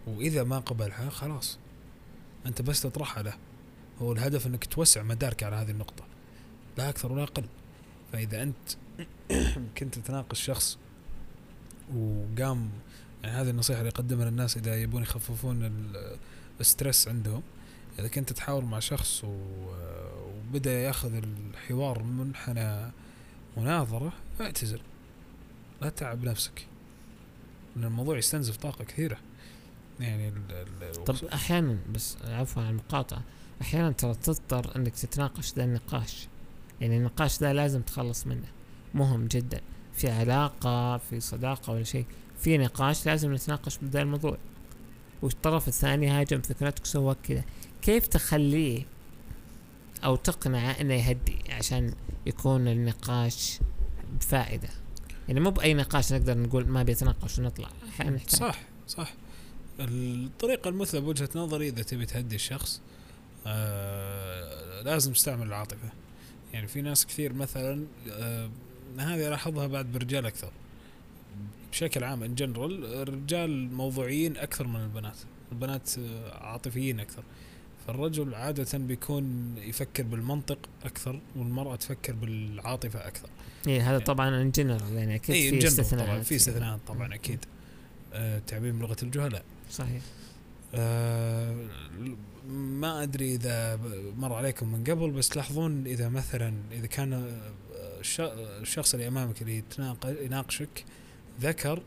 وإذا 0.06 0.44
ما 0.44 0.58
قبلها 0.58 1.10
خلاص. 1.10 1.58
أنت 2.46 2.62
بس 2.62 2.82
تطرحها 2.82 3.22
له. 3.22 3.34
هو 4.02 4.12
الهدف 4.12 4.46
إنك 4.46 4.64
توسع 4.64 5.02
مدارك 5.02 5.42
على 5.42 5.56
هذه 5.56 5.70
النقطة. 5.70 6.04
لا 6.78 6.88
أكثر 6.88 7.12
ولا 7.12 7.22
أقل. 7.22 7.44
فإذا 8.12 8.42
أنت 8.42 8.56
كنت 9.78 9.98
تناقش 9.98 10.42
شخص 10.44 10.78
وقام 11.96 12.70
يعني 13.22 13.36
هذه 13.36 13.50
النصيحة 13.50 13.78
اللي 13.78 13.88
يقدمها 13.88 14.30
للناس 14.30 14.56
إذا 14.56 14.76
يبون 14.82 15.02
يخففون 15.02 15.64
ال- 15.64 16.16
الستريس 16.60 17.08
عندهم. 17.08 17.42
إذا 17.98 18.08
كنت 18.08 18.32
تحاور 18.32 18.64
مع 18.64 18.78
شخص 18.78 19.24
و- 19.24 19.70
وبدأ 20.48 20.72
يأخذ 20.72 21.12
الحوار 21.14 22.02
منحنى 22.02 22.92
مناظرة 23.56 24.12
اعتزل. 24.40 24.80
لا 25.80 25.88
تتعب 25.88 26.24
نفسك 26.24 26.66
لأن 27.76 27.84
الموضوع 27.84 28.18
يستنزف 28.18 28.56
طاقة 28.56 28.84
كثيرة. 28.84 29.18
يعني 30.00 30.28
ال 30.28 30.66
ال 30.82 31.04
طب 31.04 31.16
أحيانا 31.24 31.78
بس 31.94 32.16
عفوا 32.24 32.62
عن 32.62 32.70
المقاطعة. 32.70 33.22
أحيانا 33.62 33.90
ترى 33.90 34.14
تضطر 34.14 34.76
إنك 34.76 34.94
تتناقش 34.94 35.54
ذا 35.54 35.64
النقاش. 35.64 36.28
يعني 36.80 36.96
النقاش 36.96 37.40
ذا 37.40 37.52
لازم 37.52 37.82
تخلص 37.82 38.26
منه. 38.26 38.48
مهم 38.94 39.26
جدا. 39.26 39.60
في 39.94 40.10
علاقة 40.10 40.98
في 40.98 41.20
صداقة 41.20 41.72
ولا 41.72 41.84
شيء. 41.84 42.06
في 42.38 42.58
نقاش 42.58 43.06
لازم 43.06 43.34
نتناقش 43.34 43.78
بذا 43.78 44.02
الموضوع. 44.02 44.38
والطرف 45.22 45.68
الثاني 45.68 46.08
هاجم 46.08 46.40
فكرتك 46.40 46.86
سوى 46.86 47.16
كذا. 47.22 47.44
كيف 47.82 48.06
تخليه 48.06 48.86
أو 50.04 50.16
تقنعه 50.16 50.70
إنه 50.70 50.94
يهدي 50.94 51.38
عشان 51.50 51.94
يكون 52.26 52.68
النقاش 52.68 53.60
بفائدة؟ 54.20 54.68
يعني 55.28 55.40
مو 55.40 55.50
بأي 55.50 55.74
نقاش 55.74 56.12
نقدر 56.12 56.38
نقول 56.38 56.68
ما 56.68 56.82
بيتناقش 56.82 57.38
ونطلع. 57.38 57.68
أحيانا 57.88 58.16
نحتاج. 58.16 58.40
صح 58.40 58.58
صح. 58.88 59.14
الطريقة 59.80 60.68
المثلى 60.68 61.00
بوجهة 61.00 61.28
نظري 61.34 61.68
إذا 61.68 61.82
تبي 61.82 62.06
تهدي 62.06 62.34
الشخص 62.36 62.80
آه 63.46 64.82
لازم 64.82 65.12
تستعمل 65.12 65.46
العاطفة. 65.46 65.88
يعني 66.52 66.66
في 66.66 66.82
ناس 66.82 67.06
كثير 67.06 67.32
مثلا 67.32 67.86
آه 68.10 68.50
هذه 68.98 69.28
ألاحظها 69.28 69.66
بعد 69.66 69.86
برجال 69.86 70.26
أكثر. 70.26 70.50
بشكل 71.72 72.04
عام 72.04 72.22
ان 72.22 72.34
جنرال 72.34 72.84
الرجال 72.84 73.72
موضوعيين 73.72 74.36
أكثر 74.36 74.66
من 74.66 74.80
البنات. 74.80 75.16
البنات 75.52 75.90
آه، 75.98 76.44
عاطفيين 76.44 77.00
أكثر. 77.00 77.22
فالرجل 77.86 78.34
عادة 78.34 78.78
بيكون 78.78 79.54
يفكر 79.58 80.02
بالمنطق 80.02 80.58
أكثر 80.84 81.20
والمرأة 81.36 81.76
تفكر 81.76 82.12
بالعاطفة 82.12 83.06
أكثر. 83.08 83.28
إيه 83.66 83.90
هذا 83.90 83.98
طبعا 83.98 84.42
ان 84.42 84.50
جنرال 84.50 84.92
يعني 84.92 85.14
أكيد 85.14 85.34
اي 85.54 85.60
في 85.60 85.66
استثناءات. 85.66 86.08
طبعا 86.08 86.20
في 86.22 86.36
استثناءات 86.36 86.80
طبعا 86.86 87.14
أكيد. 87.14 87.44
آه 88.12 88.38
تعبير 88.46 88.72
بلغة 88.72 88.96
الجهلاء 89.02 89.44
صحيح. 89.70 90.02
آه 90.74 91.56
ما 92.48 93.02
أدري 93.02 93.34
إذا 93.34 93.76
مر 94.16 94.32
عليكم 94.34 94.72
من 94.72 94.84
قبل 94.84 95.10
بس 95.10 95.28
تلاحظون 95.28 95.86
إذا 95.86 96.08
مثلا 96.08 96.54
إذا 96.72 96.86
كان 96.86 97.12
آه، 97.12 98.00
الش- 98.00 98.20
الشخص 98.60 98.94
اللي 98.94 99.08
أمامك 99.08 99.42
اللي 99.42 99.56
يتناق- 99.58 100.22
يناقشك 100.22 100.84
ذكر 101.40 101.82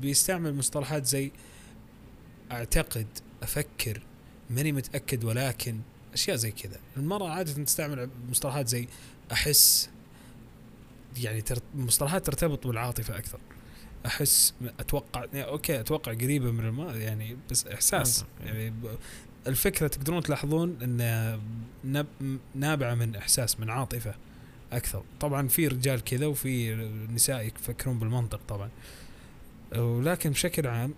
بيستعمل 0.00 0.54
مصطلحات 0.54 1.06
زي 1.06 1.30
أعتقد 2.52 3.06
أفكر 3.42 4.02
ماني 4.50 4.72
متأكد 4.72 5.24
ولكن 5.24 5.80
أشياء 6.14 6.36
زي 6.36 6.50
كذا. 6.50 6.78
المراه 6.96 7.28
عادة 7.28 7.52
تستعمل 7.64 8.08
مصطلحات 8.30 8.68
زي 8.68 8.88
أحس 9.32 9.90
يعني 11.16 11.44
مصطلحات 11.74 12.26
ترتبط 12.26 12.66
بالعاطفة 12.66 13.18
أكثر. 13.18 13.38
أحس 14.06 14.54
أتوقع 14.80 15.24
يعني 15.32 15.48
أوكي 15.48 15.80
أتوقع 15.80 16.12
قريبة 16.12 16.50
من 16.50 16.64
الما 16.66 16.96
يعني 16.96 17.36
بس 17.50 17.66
إحساس. 17.66 18.24
يعني 18.44 18.70
ب- 18.70 18.96
الفكرة 19.46 19.86
تقدرون 19.88 20.22
تلاحظون 20.22 20.76
نب- 21.84 22.38
نابعة 22.54 22.94
من 22.94 23.16
إحساس 23.16 23.60
من 23.60 23.70
عاطفة 23.70 24.14
أكثر. 24.72 25.02
طبعا 25.20 25.48
في 25.48 25.68
رجال 25.68 26.04
كذا 26.04 26.26
وفي 26.26 26.74
نساء 27.14 27.46
يفكرون 27.46 27.98
بالمنطق 27.98 28.40
طبعا. 28.48 28.70
ولكن 29.76 30.30
بشكل 30.30 30.66
عام 30.66 30.94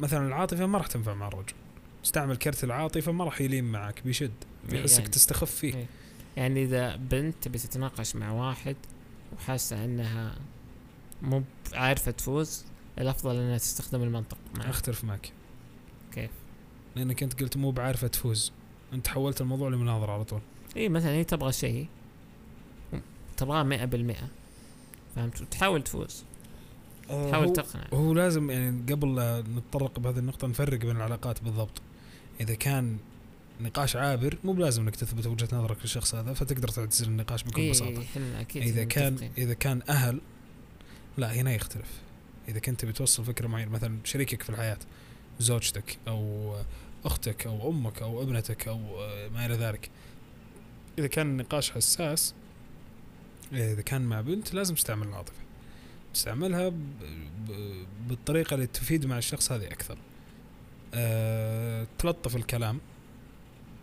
مثلا 0.00 0.26
العاطفة 0.26 0.66
ما 0.66 0.78
راح 0.78 0.86
تنفع 0.86 1.14
مع 1.14 1.28
الرجل. 1.28 1.52
استعمل 2.04 2.36
كرت 2.36 2.64
العاطفة 2.64 3.12
ما 3.12 3.24
راح 3.24 3.40
يلين 3.40 3.64
معك 3.64 4.02
بيشد 4.04 4.30
بيحسك 4.70 4.98
يعني- 4.98 5.10
تستخف 5.10 5.50
فيه. 5.50 5.74
إيه. 5.74 5.86
يعني 6.36 6.64
إذا 6.64 6.96
بنت 6.96 7.34
تبي 7.42 7.58
تتناقش 7.58 8.16
مع 8.16 8.30
واحد 8.32 8.76
وحاسة 9.36 9.84
إنها 9.84 10.36
مو 11.22 11.42
عارفة 11.74 12.10
تفوز 12.10 12.64
الأفضل 12.98 13.36
إنها 13.36 13.58
تستخدم 13.58 14.02
المنطق 14.02 14.38
معه 14.54 14.70
أختلف 14.70 15.04
معك. 15.04 15.32
كيف؟ 16.12 16.30
لأنك 16.96 17.22
أنت 17.22 17.40
قلت 17.42 17.56
مو 17.56 17.70
بعارفة 17.70 18.06
تفوز. 18.06 18.52
أنت 18.92 19.08
حولت 19.08 19.40
الموضوع 19.40 19.68
لمناظرة 19.68 20.12
على 20.12 20.24
طول. 20.24 20.40
اي 20.76 20.88
مثلا 20.88 21.10
هي 21.10 21.24
تبغى 21.24 21.52
شيء 21.52 21.86
تبغاه 23.36 23.62
مئة 23.62 23.84
بالمئة. 23.84 24.28
فهمت؟ 25.16 25.40
وتحاول 25.40 25.82
تفوز. 25.82 26.24
هو- 27.10 27.28
تحاول 27.30 27.52
تقنع. 27.52 27.84
هو 27.94 28.12
لازم 28.12 28.50
يعني 28.50 28.92
قبل 28.92 29.14
لا 29.16 29.44
نتطرق 29.56 29.98
بهذه 29.98 30.18
النقطة 30.18 30.46
نفرق 30.48 30.78
بين 30.78 30.96
العلاقات 30.96 31.42
بالضبط. 31.44 31.82
إذا 32.40 32.54
كان 32.54 32.98
نقاش 33.60 33.96
عابر 33.96 34.38
مو 34.44 34.52
بلازم 34.52 34.82
إنك 34.82 34.96
تثبت 34.96 35.26
وجهة 35.26 35.48
نظرك 35.52 35.76
للشخص 35.82 36.14
هذا 36.14 36.32
فتقدر 36.32 36.68
تعتزل 36.68 37.06
النقاش 37.08 37.42
بكل 37.42 37.60
إيه 37.60 37.70
بساطة. 37.70 38.02
إحنا 38.02 38.40
أكيد 38.40 38.62
إذا 38.62 38.84
كان 38.84 39.12
متفقين. 39.12 39.32
إذا 39.38 39.54
كان 39.54 39.82
أهل 39.88 40.20
لا 41.16 41.32
هنا 41.34 41.54
يختلف. 41.54 41.88
إذا 42.48 42.58
كنت 42.58 42.84
بتوصل 42.84 43.24
فكرة 43.24 43.46
معينة 43.46 43.70
مثلا 43.70 43.98
شريكك 44.04 44.42
في 44.42 44.50
الحياة 44.50 44.78
زوجتك 45.40 45.98
أو 46.08 46.54
أختك 47.04 47.46
أو 47.46 47.70
أمك 47.70 48.02
أو 48.02 48.22
ابنتك 48.22 48.68
أو 48.68 48.78
ما 49.30 49.46
إلى 49.46 49.54
ذلك 49.54 49.90
إذا 50.98 51.06
كان 51.06 51.26
النقاش 51.26 51.70
حساس 51.70 52.34
إذا 53.52 53.82
كان 53.82 54.02
مع 54.02 54.20
بنت 54.20 54.54
لازم 54.54 54.74
تستعمل 54.74 55.08
العاطفة. 55.08 55.34
تستعملها 56.14 56.68
ب- 56.68 56.74
ب- 57.48 57.86
بالطريقة 58.08 58.54
اللي 58.54 58.66
تفيد 58.66 59.06
مع 59.06 59.18
الشخص 59.18 59.52
هذه 59.52 59.66
أكثر. 59.66 59.98
أه 60.94 61.86
تلطف 61.98 62.36
الكلام 62.36 62.80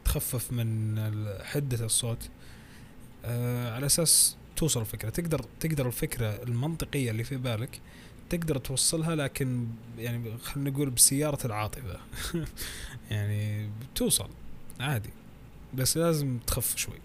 تخفف 0.05 0.51
من 0.51 0.99
حدة 1.43 1.85
الصوت 1.85 2.29
أه 3.25 3.73
على 3.75 3.85
أساس 3.85 4.37
توصل 4.55 4.81
الفكرة. 4.81 5.09
تقدر 5.09 5.45
تقدر 5.59 5.87
الفكرة 5.87 6.43
المنطقية 6.43 7.11
اللي 7.11 7.23
في 7.23 7.35
بالك 7.37 7.81
تقدر 8.29 8.57
توصلها 8.57 9.15
لكن 9.15 9.67
يعني 9.97 10.37
خلينا 10.37 10.69
نقول 10.69 10.89
بسيارة 10.89 11.45
العاطفة. 11.47 11.99
يعني 13.11 13.69
توصل 13.95 14.29
عادي 14.79 15.09
بس 15.73 15.97
لازم 15.97 16.37
تخف 16.47 16.77
شوي. 16.77 16.99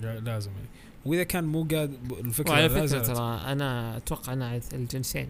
لا- 0.00 0.20
لازم 0.20 0.50
يعني. 0.50 0.66
وإذا 1.06 1.22
كان 1.22 1.44
مو 1.44 1.62
قاد 1.64 2.12
الفكرة 2.12 2.50
وعلى 2.50 2.88
زالت- 2.88 3.06
ترى 3.06 3.40
أنا 3.52 3.96
أتوقع 3.96 4.32
أنا 4.32 4.60
الجنسين. 4.72 5.28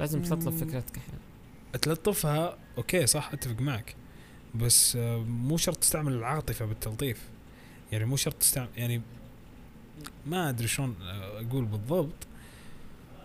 لازم 0.00 0.22
تلطف 0.22 0.52
مم. 0.52 0.58
فكرتك 0.58 0.96
أحيانا. 0.98 1.18
تلطفها 1.82 2.58
أوكي 2.78 3.06
صح 3.06 3.32
أتفق 3.32 3.60
معك. 3.60 3.94
بس 4.54 4.96
آه، 4.96 5.18
مو 5.18 5.56
شرط 5.56 5.76
تستعمل 5.76 6.12
العاطفة 6.12 6.64
بالتلطيف. 6.64 7.28
يعني 7.92 8.04
مو 8.04 8.16
شرط 8.16 8.34
تستعمل 8.34 8.68
يعني 8.76 9.02
ما 10.26 10.48
أدري 10.48 10.68
شلون 10.68 10.96
آه، 11.02 11.40
أقول 11.40 11.64
بالضبط. 11.64 12.26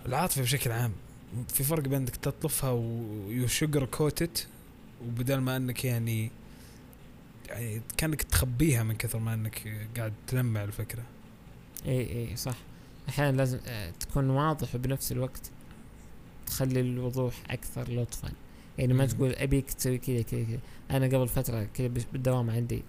العاطفة 0.05 0.41
بشكل 0.41 0.71
عام 0.71 0.91
في 1.47 1.63
فرق 1.63 1.83
بين 1.83 1.93
إنك 2.01 2.15
تلطفها 2.15 2.71
ويشجر 2.71 3.85
كوتت 3.85 4.47
وبدل 5.05 5.37
ما 5.37 5.57
إنك 5.57 5.85
يعني 5.85 6.31
يعني 7.47 7.81
كأنك 7.97 8.21
تخبيها 8.23 8.83
من 8.83 8.95
كثر 8.95 9.19
ما 9.19 9.33
إنك 9.33 9.87
قاعد 9.97 10.13
تلمع 10.27 10.63
الفكرة. 10.63 11.03
إي 11.85 12.29
إي 12.29 12.35
صح. 12.35 12.55
أحيانا 13.09 13.37
لازم 13.37 13.59
آه، 13.67 13.91
تكون 13.99 14.29
واضح 14.29 14.75
وبنفس 14.75 15.11
الوقت. 15.11 15.51
تخلي 16.47 16.79
الوضوح 16.79 17.33
أكثر 17.49 17.91
لطفا. 17.91 18.31
يعني 18.77 18.93
ما. 18.93 19.05
تقول 19.05 19.35
أبيك 19.35 19.71
تسوي 19.71 19.97
كذا 19.97 20.21
كذا 20.21 20.43
كذا. 20.43 20.59
أنا 20.91 21.05
قبل 21.05 21.27
فترة 21.27 21.63
كذا 21.63 21.87
بالدوام 21.87 22.49
عندي 22.49 22.83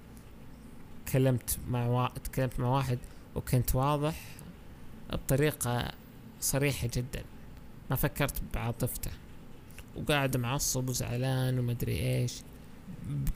تكلمت 1.07 1.59
مع 1.69 1.87
وا... 1.87 2.09
تكلمت 2.09 2.61
مع 2.61 2.69
واحد 2.69 2.99
وكنت 3.35 3.75
واضح 3.75 4.23
بطريقة 5.13 5.93
صريحة 6.41 6.89
جدا. 6.97 7.23
ما 7.91 7.97
فكرت 7.97 8.43
بعاطفته. 8.55 9.11
وقاعد 9.97 10.37
معصب 10.37 10.89
وزعلان 10.89 11.59
ومدري 11.59 12.01
إيش. 12.01 12.35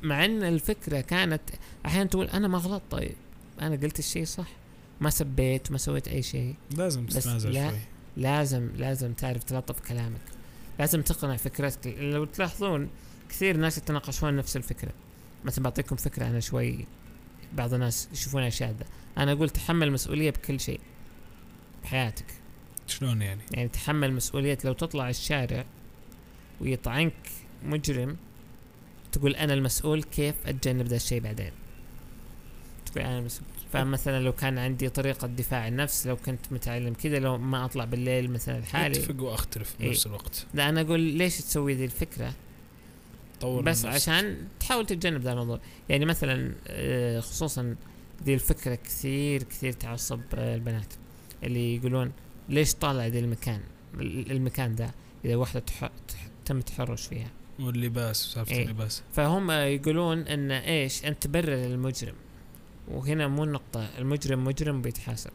مع 0.02 0.24
إن 0.24 0.42
الفكرة 0.42 1.00
كانت 1.00 1.42
أحيانا 1.86 2.08
تقول 2.08 2.26
أنا 2.26 2.48
ما 2.48 2.58
غلطت 2.58 2.90
طيب. 2.90 3.14
أنا 3.60 3.76
قلت 3.76 3.98
الشيء 3.98 4.24
صح. 4.24 4.48
ما 5.00 5.10
سبيت 5.10 5.72
ما 5.72 5.78
سويت 5.78 6.08
أي 6.08 6.22
شيء. 6.22 6.54
لازم 6.70 7.06
تتنازل. 7.06 7.54
شوي. 7.54 7.78
لازم 8.16 8.70
لازم 8.76 9.12
تعرف 9.12 9.44
تلطف 9.44 9.80
كلامك. 9.80 10.20
لازم 10.78 11.02
تقنع 11.02 11.36
فكرتك. 11.36 11.94
لو 11.98 12.24
تلاحظون 12.24 12.88
كثير 13.28 13.56
ناس 13.56 13.78
يتناقشون 13.78 14.36
نفس 14.36 14.56
الفكرة. 14.56 14.92
مثلا 15.44 15.64
بعطيكم 15.64 15.96
فكرة 15.96 16.26
أنا 16.26 16.40
شوي 16.40 16.86
بعض 17.52 17.74
الناس 17.74 18.08
يشوفونها 18.12 18.50
شاذة 18.50 18.84
أنا 19.18 19.32
أقول 19.32 19.50
تحمل 19.50 19.92
مسؤولية 19.92 20.30
بكل 20.30 20.60
شيء. 20.60 20.80
بحياتك. 21.82 22.26
شلون 22.86 23.22
يعني؟ 23.22 23.40
يعني 23.50 23.68
تحمل 23.68 24.12
مسؤولية 24.12 24.58
لو 24.64 24.72
تطلع 24.72 25.10
الشارع 25.10 25.64
ويطعنك 26.60 27.30
مجرم 27.62 28.16
تقول 29.12 29.34
أنا 29.36 29.54
المسؤول 29.54 30.02
كيف 30.02 30.34
أتجنب 30.46 30.86
ذا 30.86 30.96
الشيء 30.96 31.20
بعدين؟ 31.20 31.52
تقول 32.86 33.04
أنا 33.04 33.18
المسؤول. 33.18 33.48
فمثلا 33.72 34.20
لو 34.20 34.32
كان 34.32 34.58
عندي 34.58 34.88
طريقة 34.88 35.26
دفاع 35.26 35.68
النفس 35.68 36.06
لو 36.06 36.16
كنت 36.16 36.40
متعلم 36.50 36.94
كذا 36.94 37.18
لو 37.18 37.38
ما 37.38 37.64
أطلع 37.64 37.84
بالليل 37.84 38.30
مثلا 38.30 38.60
لحالي 38.60 38.98
اتفق 38.98 39.22
وأختلف 39.22 39.74
إيه. 39.80 39.86
بنفس 39.88 40.06
الوقت. 40.06 40.46
لا 40.54 40.68
أنا 40.68 40.80
أقول 40.80 41.00
ليش 41.00 41.36
تسوي 41.36 41.74
ذي 41.74 41.84
الفكرة؟ 41.84 42.32
طور 43.40 43.62
بس 43.62 43.84
من 43.84 43.90
نفسك. 43.90 44.08
عشان 44.10 44.36
تحاول 44.60 44.86
تتجنب 44.86 45.20
ذا 45.22 45.32
الموضوع. 45.32 45.60
يعني 45.88 46.04
مثلا 46.04 46.54
آه، 46.66 47.20
خصوصا 47.20 47.76
ذي 48.24 48.34
الفكرة 48.34 48.74
كثير 48.74 49.42
كثير 49.42 49.72
تعصب 49.72 50.20
آه، 50.34 50.54
البنات. 50.54 50.94
اللي 51.42 51.76
يقولون 51.76 52.12
ليش 52.48 52.74
طالع 52.74 53.06
ذي 53.06 53.18
المكان؟ 53.18 53.60
ال- 54.00 54.30
المكان 54.30 54.74
ذا 54.74 54.90
إذا 55.24 55.36
واحدة 55.36 55.60
تح... 55.60 55.90
تح... 56.08 56.26
تم 56.44 56.60
تحرش 56.60 57.06
فيها. 57.06 57.30
واللباس 57.60 58.16
سالفة 58.16 58.52
إيه. 58.52 58.64
اللباس. 58.64 59.02
فهم 59.12 59.50
يقولون 59.50 60.18
إن 60.18 60.50
إيش؟ 60.50 61.04
انت 61.04 61.22
تبرر 61.22 61.64
المجرم. 61.66 62.14
وهنا 62.88 63.28
مو 63.28 63.44
النقطة 63.44 63.88
المجرم 63.98 64.44
مجرم 64.44 64.82
بيتحاسب. 64.82 65.30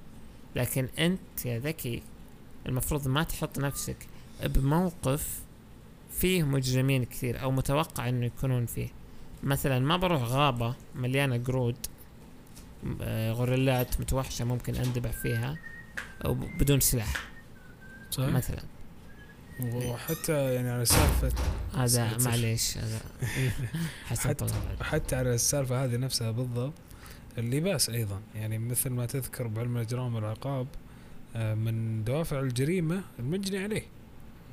لكن 0.56 0.88
أنت 1.00 1.46
يا 1.46 1.60
ذكي 1.60 2.04
المفروض 2.66 3.08
ما 3.08 3.24
تحط 3.24 3.60
نفسك 3.60 3.98
بموقف 4.44 5.40
فيه 6.12 6.44
مجرمين 6.44 7.04
كثير 7.06 7.42
أو 7.42 7.52
متوقع 7.52 8.10
إنه 8.10 8.26
يكونون 8.26 8.66
فيه. 8.66 8.88
مثلا 9.44 9.80
ما 9.80 9.98
بروح 9.98 10.22
غابة 10.24 10.76
مليانة 10.96 11.38
قرود 11.44 11.76
آه، 13.02 13.32
غوريلات 13.32 14.02
متوحشة 14.02 14.46
ممكن 14.46 14.76
أندبح 14.76 15.12
فيها 15.12 15.58
أو 16.26 16.34
بدون 16.34 16.80
سلاح. 16.80 17.14
صح؟ 18.12 18.24
مثلا. 18.24 18.62
وحتى 19.64 20.54
يعني 20.54 20.70
على 20.70 20.86
سالفة 20.86 21.32
هذا 21.76 21.88
صحيح. 21.88 22.20
معليش 22.28 22.78
هذا 22.78 23.00
حسن 24.08 24.34
حتى- 24.34 24.84
حتى 24.84 25.16
على 25.16 25.34
السالفة 25.34 25.84
هذه 25.86 25.98
نفسها 25.98 26.32
بالضبط 26.32 26.74
اللباس 27.38 27.90
أيضا. 27.90 28.22
يعني 28.36 28.58
مثل 28.58 28.90
ما 28.90 29.06
تذكر 29.06 29.48
بعلم 29.48 29.78
الأجرام 29.78 30.16
والعقاب 30.16 30.68
آه، 31.36 31.54
من 31.54 32.04
دوافع 32.04 32.40
الجريمة 32.40 33.02
المجني 33.20 33.58
عليه 33.58 33.84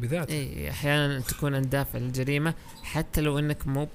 بذاته. 0.01 0.33
إي 0.35 0.71
أحيانا 0.71 1.21
تكون 1.21 1.55
انت 1.55 1.67
دافع 1.67 1.99
للجريمه 1.99 2.55
حتى 2.83 3.21
لو 3.21 3.39
إنك 3.39 3.67
موب 3.67 3.89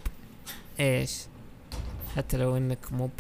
إيش؟ 0.80 1.18
حتى 2.16 2.38
لو 2.38 2.58
إنك 2.58 2.94
موب 2.94 3.12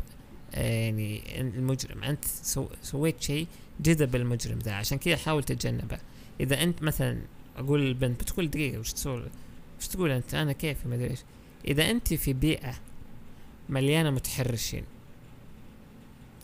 يعني 0.53 1.41
المجرم. 1.41 2.03
أنت 2.03 2.25
سو 2.25 2.67
سويت 2.81 3.21
شيء 3.21 3.47
جذب 3.79 4.15
المجرم 4.15 4.59
ذا 4.59 4.73
عشان 4.73 4.97
كذا 4.97 5.15
حاول 5.17 5.43
تتجنبه. 5.43 5.99
إذا 6.39 6.63
أنت 6.63 6.83
مثلا 6.83 7.21
أقول 7.57 7.81
للبنت 7.81 8.23
بتقول 8.23 8.49
دقيقة 8.49 8.79
وش 8.79 8.93
تسوي؟ 8.93 9.23
وش 9.79 9.87
تقول 9.87 10.11
أنت؟ 10.11 10.33
أنا 10.33 10.51
كيفي؟ 10.51 10.87
ما 10.87 10.95
أدري 10.95 11.09
إيش. 11.09 11.19
إذا 11.67 11.91
أنت 11.91 12.13
في 12.13 12.33
بيئة 12.33 12.75
مليانة 13.69 14.09
متحرشين 14.09 14.83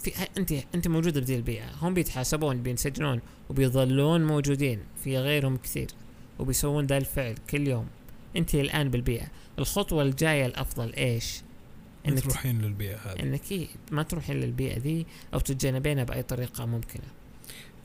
في 0.06 0.28
انت 0.38 0.52
انت 0.76 0.88
موجوده 0.88 1.22
بذي 1.22 1.36
البيئة. 1.36 1.72
هم 1.82 1.94
بيتحاسبون 1.94 2.62
بينسجنون 2.63 3.22
وبيظلون 3.50 4.26
موجودين 4.28 4.80
في 5.04 5.18
غيرهم 5.18 5.58
كثير 5.58 5.88
وبيسوون 6.39 6.86
ذا 6.86 6.98
الفعل 6.98 7.36
كل 7.50 7.68
يوم. 7.68 7.88
انت 8.36 8.56
الآن 8.56 8.89
بالبيئة. 8.89 9.28
الخطوة 9.60 10.04
الجاية 10.04 10.46
الأفضل 10.46 10.94
إيش؟ 10.94 11.41
إنك 12.08 12.20
تروحين 12.24 12.62
للبيئة 12.62 12.96
هذه. 12.98 13.20
إنك 13.24 13.52
إيه 13.52 13.68
ما 13.91 14.04
تروحين 14.04 14.36
للبيئة 14.36 14.78
ذي 14.80 15.06
أو 15.34 15.39
تتجنبينها 15.39 16.04
بأي 16.04 16.24
طريقة 16.24 16.65
ممكنة. 16.65 17.04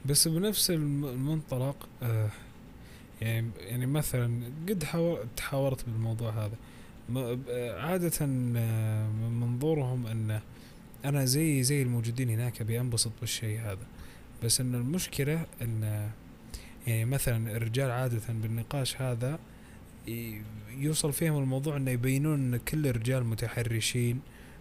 بس 0.06 0.28
بنفس 0.28 0.70
الم- 0.70 1.04
المنطلق 1.04 1.88
آه 2.02 2.30
يعني 3.20 3.50
يعني 3.58 3.86
مثلا 3.86 4.42
قد 4.68 4.84
حاور- 4.84 5.24
تحاورت 5.36 5.84
بالموضوع 5.84 6.30
هذا. 6.30 6.56
عادة 7.78 8.12
آه، 8.22 9.08
من 9.08 9.40
منظورهم 9.40 10.06
أن 10.06 10.40
أنا 11.04 11.24
زي 11.24 11.62
زي 11.62 11.82
الموجودين 11.82 12.30
هناك 12.30 12.60
ابي 12.60 12.80
انبسط 12.80 13.12
بالشيء 13.20 13.60
هذا. 13.60 13.86
بس 14.44 14.60
إن 14.60 14.74
المشكلة 14.74 15.46
إن 15.62 16.10
يعني 16.86 17.04
مثلا 17.04 17.56
الرجال 17.56 17.90
عادة 17.90 18.22
بالنقاش 18.28 19.02
هذا 19.02 19.38
يوصل 20.78 21.12
فيهم 21.12 21.38
الموضوع 21.38 21.76
إنه 21.76 21.90
يبينون 21.90 22.54
إن 22.54 22.56
كل 22.56 22.86
الرجال 22.86 23.24
متحرشين 23.24 24.20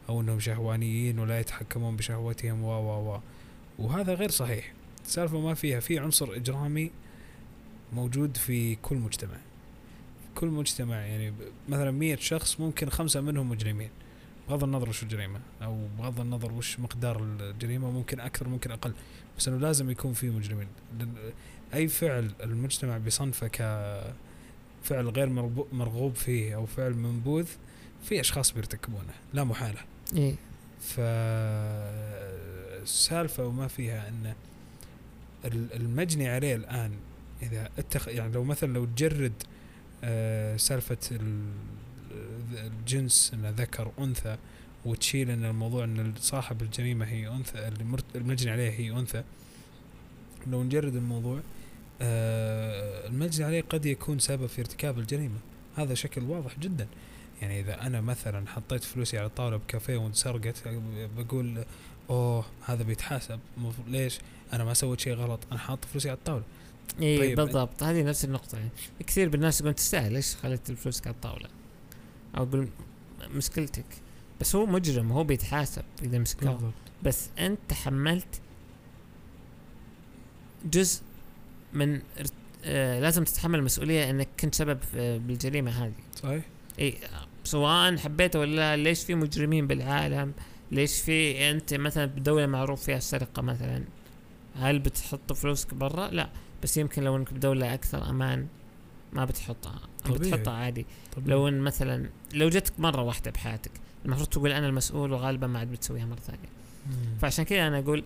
أو 0.09 0.21
إنهم 0.21 0.39
شهوانيين 0.39 1.19
ولا 1.19 1.39
يتحكمون 1.39 1.95
بشهوتهم 1.95 2.63
و 2.63 2.67
و 2.67 3.13
و. 3.13 3.19
وهذا 3.79 4.13
غير 4.13 4.31
صحيح. 4.31 4.73
السالفه 5.05 5.39
ما 5.39 5.53
فيها 5.53 5.79
في 5.79 5.99
عنصر 5.99 6.35
إجرامي 6.35 6.91
موجود 7.93 8.37
في 8.37 8.75
كل 8.75 8.95
مجتمع. 8.95 9.37
كل 10.35 10.47
مجتمع 10.47 10.95
يعني 10.95 11.33
مثلا 11.69 11.91
مية 11.91 12.15
شخص 12.15 12.59
ممكن 12.59 12.89
خمسة 12.89 13.21
منهم 13.21 13.49
مجرمين. 13.49 13.89
بغض 14.49 14.63
النظر 14.63 14.89
وش 14.89 15.03
الجريمة 15.03 15.39
أو 15.63 15.87
بغض 15.99 16.19
النظر 16.19 16.51
وش 16.53 16.79
مقدار 16.79 17.23
الجريمة 17.23 17.91
ممكن 17.91 18.19
أكثر 18.19 18.47
ممكن 18.47 18.71
أقل 18.71 18.93
بس 19.37 19.47
إنه 19.47 19.57
لازم 19.57 19.89
يكون 19.89 20.13
في 20.13 20.29
مجرمين. 20.29 20.67
أي 21.73 21.87
فعل 21.87 22.31
المجتمع 22.43 22.97
بصنفه 22.97 23.47
كفعل 23.47 25.07
غير 25.09 25.29
مرغوب 25.71 26.15
فيه 26.15 26.55
أو 26.55 26.65
فعل 26.65 26.93
منبوذ 26.93 27.45
في 28.03 28.19
أشخاص 28.19 28.51
بيرتكبونه 28.51 29.13
لا 29.33 29.43
محالة. 29.43 29.79
إيه 30.15 30.35
فالسالفة 32.79 33.45
وما 33.45 33.67
فيها 33.67 34.07
أن 34.09 34.33
ال- 35.45 35.73
المجني 35.73 36.29
عليه 36.29 36.55
الآن 36.55 36.91
إذا 37.41 37.69
اتخ 37.77 38.07
يعني 38.07 38.33
لو 38.33 38.43
مثلا 38.43 38.73
لو 38.73 38.85
تجرد 38.85 39.33
آه، 40.03 40.57
سالفة 40.57 40.97
ال- 41.11 41.51
الجنس 42.53 43.31
أنه 43.33 43.49
ذكر 43.49 43.91
أنثى 43.99 44.37
وتشيل 44.85 45.29
أن 45.31 45.45
الموضوع 45.45 45.83
أن 45.83 46.13
صاحب 46.19 46.61
الجريمة 46.61 47.05
هي 47.05 47.29
مرت- 47.81 48.15
المجني 48.15 48.51
عليه 48.51 48.69
هي 48.69 48.91
أنثى. 48.91 49.23
لو 50.47 50.63
نجرد 50.63 50.95
الموضوع 50.95 51.39
آه، 52.01 53.07
المجني 53.07 53.45
عليه 53.45 53.61
قد 53.61 53.85
يكون 53.85 54.19
سبب 54.19 54.45
في 54.45 54.61
ارتكاب 54.61 54.99
الجريمة. 54.99 55.39
هذا 55.75 55.93
شكل 55.93 56.23
واضح 56.23 56.59
جدا. 56.59 56.87
يعني 57.41 57.59
إذا 57.59 57.81
أنا 57.81 58.01
مثلا 58.01 58.47
حطيت 58.47 58.83
فلوسي 58.83 59.17
على 59.17 59.27
الطاولة 59.27 59.57
بكافيه 59.57 59.97
وانسرقت 59.97 60.63
بقول 61.17 61.63
أوه 62.09 62.45
هذا 62.65 62.83
بيتحاسب 62.83 63.39
ليش؟ 63.87 64.19
أنا 64.53 64.63
ما 64.63 64.73
سويت 64.73 64.99
شيء 64.99 65.13
غلط 65.13 65.39
أنا 65.51 65.59
حاط 65.59 65.85
فلوسي 65.85 66.09
على 66.09 66.17
الطاولة. 66.17 66.43
إيه 67.01 67.19
طيب. 67.19 67.35
بالضبط. 67.35 67.83
هذه 67.83 68.03
نفس 68.03 68.25
النقطة. 68.25 68.57
يعني 68.57 68.69
كثير 69.07 69.29
بالناس 69.29 69.61
يقول 69.61 69.73
تستاهل 69.73 70.13
ليش 70.13 70.35
خليت 70.35 70.69
الفلوس 70.69 71.01
على 71.07 71.15
الطاولة؟ 71.15 71.49
أو 72.37 72.43
أقول 72.43 72.67
مشكلتك. 73.35 73.85
بس 74.41 74.55
هو 74.55 74.65
مجرم 74.65 75.11
هو 75.11 75.23
بيتحاسب 75.23 75.83
إذا 76.03 76.17
مسكوه 76.19 76.71
بس 77.03 77.29
أنت 77.39 77.59
تحملت 77.69 78.41
جزء 80.65 81.01
من 81.73 82.01
آه 82.65 82.99
لازم 82.99 83.23
تتحمل 83.23 83.59
المسؤولية 83.59 84.09
إنك 84.09 84.27
كنت 84.39 84.55
سبب 84.55 84.81
في- 84.81 85.19
بالجريمة 85.19 85.71
هذه. 85.71 85.93
صحيح. 86.15 86.43
اي 86.79 86.95
سواء 87.43 87.97
حبيته 87.97 88.39
ولا 88.39 88.55
لا 88.55 88.83
ليش 88.83 89.03
في 89.03 89.15
مجرمين 89.15 89.67
بالعالم؟ 89.67 90.33
ليش 90.71 91.01
في 91.01 91.49
أنت 91.51 91.73
مثلا 91.73 92.05
بدولة 92.05 92.45
معروف 92.45 92.83
فيها 92.83 92.97
السرقة 92.97 93.41
مثلا؟ 93.41 93.83
هل 94.55 94.79
بتحط 94.79 95.33
فلوسك 95.33 95.73
برا؟ 95.73 96.07
لا. 96.07 96.29
بس 96.63 96.77
يمكن 96.77 97.03
لو 97.03 97.15
إنك 97.15 97.33
بدولة 97.33 97.73
أكثر 97.73 98.09
أمان. 98.09 98.47
ما 99.13 99.25
بتحطها 99.25 99.79
طبيعي. 100.05 100.19
بتحطها 100.19 100.53
عادي. 100.53 100.85
طب 101.15 101.27
لو 101.27 101.47
إن 101.47 101.59
مثلا 101.61 102.09
لو 102.33 102.49
جتك 102.49 102.79
مرة 102.79 103.01
واحدة 103.01 103.31
بحياتك 103.31 103.71
المفروض 104.05 104.27
تقول 104.27 104.51
أنا 104.51 104.67
المسؤول 104.67 105.11
وغالبا 105.11 105.47
ما 105.47 105.59
عاد 105.59 105.71
بتسويها 105.71 106.05
مرة 106.05 106.19
ثانية. 106.19 106.49
مم. 106.87 107.17
فعشان 107.21 107.45
كذا 107.45 107.67
أنا 107.67 107.79
أقول 107.79 108.03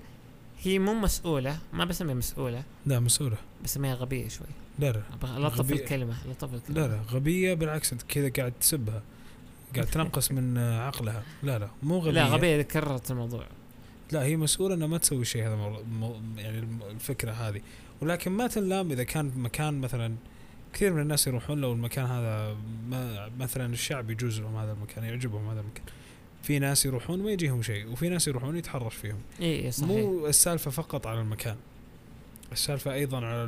هي 0.61 0.79
مو 0.79 0.93
مسؤولة 0.93 1.57
ما 1.73 1.85
بسميها 1.85 2.15
مسؤولة. 2.15 2.63
لا 2.85 2.99
مسؤولة. 2.99 3.37
بسميها 3.63 3.95
غبية 3.95 4.27
شوي. 4.27 4.47
لا 4.79 4.91
لا. 4.91 5.01
لطف 5.23 5.59
غبية. 5.59 5.75
الكلمة 5.75 6.15
لطف 6.29 6.53
الكلمة. 6.53 6.79
لا 6.79 6.87
لا. 6.87 7.01
غبية 7.11 7.53
بالعكس 7.53 7.93
أنت 7.93 8.01
كذا 8.01 8.29
قاعد 8.29 8.53
تسبها 8.59 9.01
قاعد 9.75 9.87
تنقص 9.87 10.31
من 10.31 10.57
عقلها. 10.57 11.23
لا 11.43 11.59
لا. 11.59 11.69
مو 11.83 11.99
غبية 11.99 12.11
لا 12.11 12.25
غبية. 12.25 12.55
إذا 12.55 12.63
كررت 12.63 13.11
الموضوع. 13.11 13.45
لا 14.11 14.23
هي 14.23 14.35
مسؤولة 14.35 14.75
إنها 14.75 14.87
ما 14.87 14.97
تسوي 14.97 15.25
شيء 15.25 15.47
هذا. 15.47 15.55
مو... 15.55 16.15
يعني 16.37 16.67
الفكرة 16.91 17.31
هذه. 17.31 17.61
ولكن 18.01 18.31
ما 18.31 18.47
تنلام 18.47 18.91
إذا 18.91 19.03
كان 19.03 19.31
مكان 19.35 19.81
مثلا 19.81 20.15
كثير 20.73 20.93
من 20.93 21.01
الناس 21.01 21.27
يروحون 21.27 21.61
لو 21.61 21.73
المكان 21.73 22.05
هذا 22.05 22.57
ما 22.89 23.29
مثلا 23.39 23.73
الشعب 23.73 24.09
يجوز 24.09 24.39
لهم 24.39 24.55
هذا 24.55 24.71
المكان 24.71 25.03
يعجبهم 25.03 25.49
هذا 25.49 25.59
المكان. 25.59 25.83
في 26.43 26.59
ناس 26.59 26.85
يروحون 26.85 27.23
ما 27.23 27.31
يجيهم 27.31 27.61
شيء 27.61 27.87
وفي 27.87 28.09
ناس 28.09 28.27
يروحون 28.27 28.57
يتحرش 28.57 28.95
فيهم. 28.95 29.19
اي 29.41 29.45
إيه، 29.45 29.69
صحيح. 29.69 29.89
مو 29.89 30.27
السالفة 30.27 30.71
فقط 30.71 31.07
على 31.07 31.21
المكان 31.21 31.55
السالفة 32.51 32.93
أيضا 32.93 33.17
على 33.25 33.43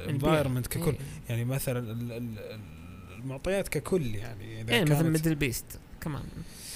ال 0.00 0.05
environment 0.05 0.66
ككل. 0.66 0.90
إيه. 0.90 0.98
يعني 1.28 1.44
مثلا 1.44 1.78
ال- 1.78 2.12
ال- 2.12 2.38
ال- 2.38 2.62
المعطيات 3.18 3.68
ككل 3.68 4.14
يعني 4.14 4.60
إذا 4.60 4.72
إيه 4.74 4.82
مثل 4.82 4.94
كانت 4.94 5.06
MDL 5.06 5.34
Beast 5.34 5.64
كمان 6.00 6.22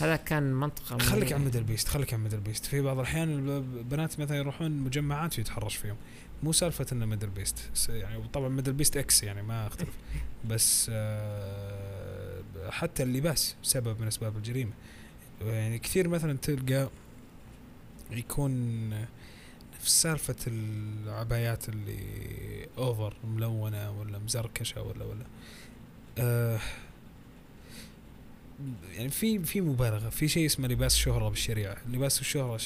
هذا 0.00 0.16
كان 0.16 0.54
منطقة 0.54 0.98
خليك 0.98 1.32
عن 1.32 1.44
MDL 1.44 1.62
Beast 1.62 1.88
خليك 1.88 2.14
عن 2.14 2.22
MDL 2.22 2.40
Beast 2.40 2.66
في 2.66 2.80
بعض 2.80 2.98
الأحيان 2.98 3.48
البنات 3.78 4.20
مثلا 4.20 4.36
يروحون 4.36 4.70
مجمعات 4.70 5.38
ويتحرش 5.38 5.76
فيهم. 5.76 5.96
مو 6.42 6.52
سالفة 6.52 6.86
إنه 6.92 7.06
MDL 7.06 7.28
Beast 7.28 7.88
يعني 7.88 8.28
طبعا 8.28 8.48
MDL 8.48 8.72
Beast 8.72 8.96
إكس 8.96 9.22
يعني 9.22 9.42
ما 9.42 9.66
أختلف. 9.66 9.94
بس 10.50 10.86
آه، 10.90 12.42
حتى 12.70 13.02
اللباس 13.02 13.56
سبب 13.62 14.00
من 14.00 14.06
أسباب 14.06 14.36
الجريمة. 14.36 14.72
يعني 15.40 15.78
كثير 15.78 16.08
مثلا 16.08 16.38
تلقى 16.42 16.88
يكون 18.10 18.88
نفس 19.74 20.02
سالفة 20.02 20.36
العبايات 20.46 21.68
اللي 21.68 21.98
اوفر 22.78 23.16
ملونة 23.24 23.90
ولا 23.90 24.18
مزركشة 24.18 24.82
ولا 24.82 25.04
ولا. 25.04 25.24
آه 26.18 26.60
يعني 28.94 29.08
في 29.08 29.38
في 29.38 29.60
مبالغة. 29.60 30.08
في 30.08 30.28
شيء 30.28 30.46
اسمه 30.46 30.68
لباس 30.68 30.96
شهرة 30.96 31.28
بالشريعة. 31.28 31.76
لباس 31.88 32.20
الشهرة 32.20 32.60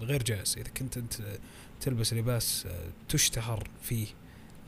غير 0.00 0.22
جائز. 0.22 0.54
إذا 0.58 0.68
كنت 0.68 0.96
أنت 0.96 1.14
تلبس 1.82 2.14
لباس 2.14 2.66
آه، 2.66 2.88
تشتهر 3.08 3.68
فيه 3.82 4.06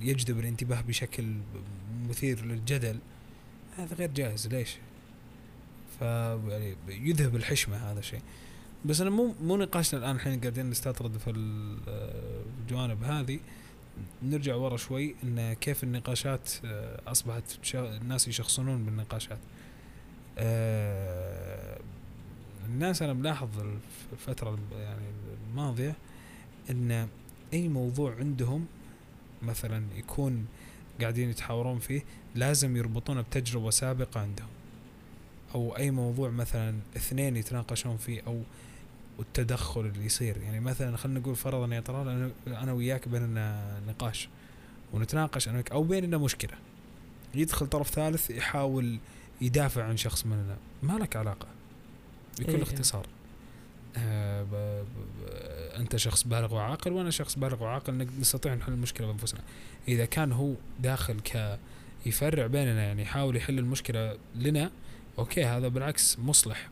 يجذب 0.00 0.38
الانتباه 0.38 0.80
بشكل 0.80 1.34
مثير 2.08 2.44
للجدل 2.44 2.98
هذا 3.76 3.94
غير 3.96 4.10
جائز 4.10 4.46
ليش؟ 4.46 4.76
ف 5.98 6.02
يعني 6.02 6.76
يذهب 6.88 7.36
الحشمة 7.36 7.76
هذا 7.76 7.98
الشيء. 7.98 8.20
بس 8.84 9.00
أنا 9.00 9.10
مو 9.10 9.34
مو 9.42 9.56
نقاشنا 9.56 10.00
الآن 10.00 10.16
الحين 10.16 10.40
قاعدين 10.40 10.70
نستطرد 10.70 11.18
في 11.18 11.30
ال- 11.30 11.78
آه، 11.88 12.42
الجوانب 12.60 13.04
هذه. 13.04 13.40
نرجع 14.22 14.54
ورا 14.54 14.76
شوي 14.76 15.14
إن 15.24 15.52
كيف 15.52 15.84
النقاشات 15.84 16.50
آه، 16.64 17.00
أصبحت 17.06 17.74
الناس 17.74 18.28
يشخصنون 18.28 18.84
بالنقاشات. 18.84 19.38
الناس 22.66 23.02
أنا 23.02 23.12
ملاحظ 23.12 23.58
الف- 23.60 24.06
الفترة 24.12 24.58
يعني 24.72 25.06
الماضية 25.50 25.96
إن 26.70 27.08
أي 27.52 27.68
موضوع 27.68 28.14
عندهم 28.14 28.66
مثلا 29.42 29.84
يكون 29.96 30.46
قاعدين 31.00 31.30
يتحاورون 31.30 31.78
فيه 31.78 32.02
لازم 32.34 32.76
يربطونه 32.76 33.20
بتجربة 33.20 33.70
سابقة 33.70 34.20
عندهم. 34.20 34.48
أو 35.54 35.76
أي 35.76 35.90
موضوع 35.90 36.30
مثلا 36.30 36.74
اثنين 36.96 37.36
يتناقشون 37.36 37.96
فيه 37.96 38.22
أو 38.26 38.42
التدخل 39.18 39.80
اللي 39.80 40.04
يصير. 40.04 40.36
يعني 40.36 40.60
مثلا 40.60 40.96
خلينا 40.96 41.20
نقول 41.20 41.36
فرضا 41.36 41.74
يا 41.74 41.80
طلال 41.80 42.32
أنا 42.46 42.72
وياك 42.72 43.08
بيننا 43.08 43.80
نقاش 43.88 44.28
ونتناقش 44.92 45.48
أنا 45.48 45.56
وياك 45.56 45.72
أو 45.72 45.82
بيننا 45.82 46.18
مشكلة. 46.18 46.54
يدخل 47.34 47.66
طرف 47.66 47.90
ثالث 47.90 48.30
يحاول 48.30 48.98
يدافع 49.40 49.84
عن 49.84 49.96
شخص 49.96 50.26
مننا. 50.26 50.56
ما 50.82 50.92
لك 50.92 51.16
علاقة. 51.16 51.46
بكل 52.40 52.52
إيه. 52.52 52.62
اختصار. 52.62 53.06
آه 53.96 54.84
أنت 55.76 55.96
شخص 55.96 56.22
بالغ 56.22 56.54
وعاقل 56.54 56.92
وأنا 56.92 57.10
شخص 57.10 57.38
بالغ 57.38 57.62
وعاقل 57.62 58.06
نستطيع 58.20 58.54
نحل 58.54 58.72
المشكلة 58.72 59.06
بأنفسنا. 59.06 59.40
إذا 59.88 60.04
كان 60.04 60.32
هو 60.32 60.54
داخل 60.80 61.20
ك 61.20 61.58
يفرع 62.06 62.46
بيننا 62.46 62.82
يعني 62.82 63.02
يحاول 63.02 63.36
يحل 63.36 63.58
المشكلة 63.58 64.18
لنا 64.36 64.70
أوكي 65.18 65.44
هذا 65.44 65.68
بالعكس 65.68 66.18
مصلح 66.18 66.68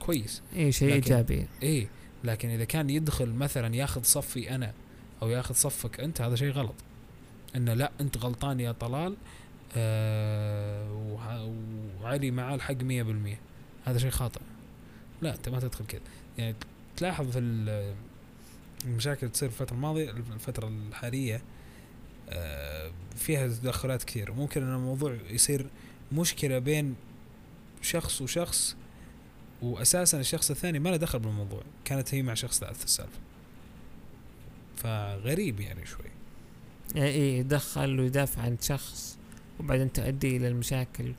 كويس. 0.00 0.42
اي 0.56 0.72
شيء 0.72 0.92
إيجابي. 0.92 1.46
إيه 1.62 1.88
لكن 2.24 2.48
إذا 2.48 2.64
كان 2.64 2.90
يدخل 2.90 3.28
مثلا 3.28 3.76
ياخذ 3.76 4.02
صفي 4.02 4.54
أنا 4.54 4.72
أو 5.22 5.28
ياخذ 5.30 5.54
صفك 5.54 6.00
أنت 6.00 6.20
هذا 6.20 6.36
شيء 6.36 6.50
غلط. 6.50 6.74
إنه 7.56 7.74
لا 7.74 7.90
أنت 8.00 8.18
غلطان 8.18 8.60
يا 8.60 8.72
طلال 8.72 9.16
آه 9.76 11.52
وعلي 12.02 12.30
معاه 12.30 12.54
الحق 12.54 12.74
100% 12.74 12.84
هذا 13.84 13.98
شيء 13.98 14.10
خاطئ. 14.10 14.40
لا 15.22 15.34
أنت 15.34 15.48
ما 15.48 15.60
تدخل 15.60 15.86
كذا. 15.86 16.00
يعني 16.38 16.54
تلاحظ 16.96 17.30
في 17.30 17.38
المشاكل 18.84 19.28
تصير 19.28 19.48
في 19.48 19.60
الفترة 19.60 19.76
الماضية 19.76 20.10
الفترة 20.10 20.68
الحالية 20.68 21.42
آه 22.28 22.92
فيها 23.16 23.48
تدخلات 23.48 24.04
كثير. 24.04 24.32
ممكن 24.32 24.62
إن 24.62 24.74
الموضوع 24.74 25.16
يصير 25.30 25.66
مشكلة 26.12 26.58
بين 26.58 26.94
شخص 27.82 28.22
وشخص 28.22 28.76
واساسا 29.62 30.20
الشخص 30.20 30.50
الثاني 30.50 30.78
ما 30.78 30.88
له 30.88 30.96
دخل 30.96 31.18
بالموضوع 31.18 31.62
كانت 31.84 32.14
هي 32.14 32.22
مع 32.22 32.34
شخص 32.34 32.60
ثالث 32.60 32.78
في 32.78 32.84
السالفة. 32.84 33.18
فغريب 34.76 35.60
يعني 35.60 35.86
شوي. 35.86 36.06
يعني 36.94 37.08
إيه 37.08 37.38
يدخل 37.38 38.00
ويدافع 38.00 38.42
عن 38.42 38.56
شخص 38.62 39.18
وبعدين 39.60 39.92
تؤدي 39.92 40.36
إلى 40.36 40.48
المشاكل. 40.48 41.12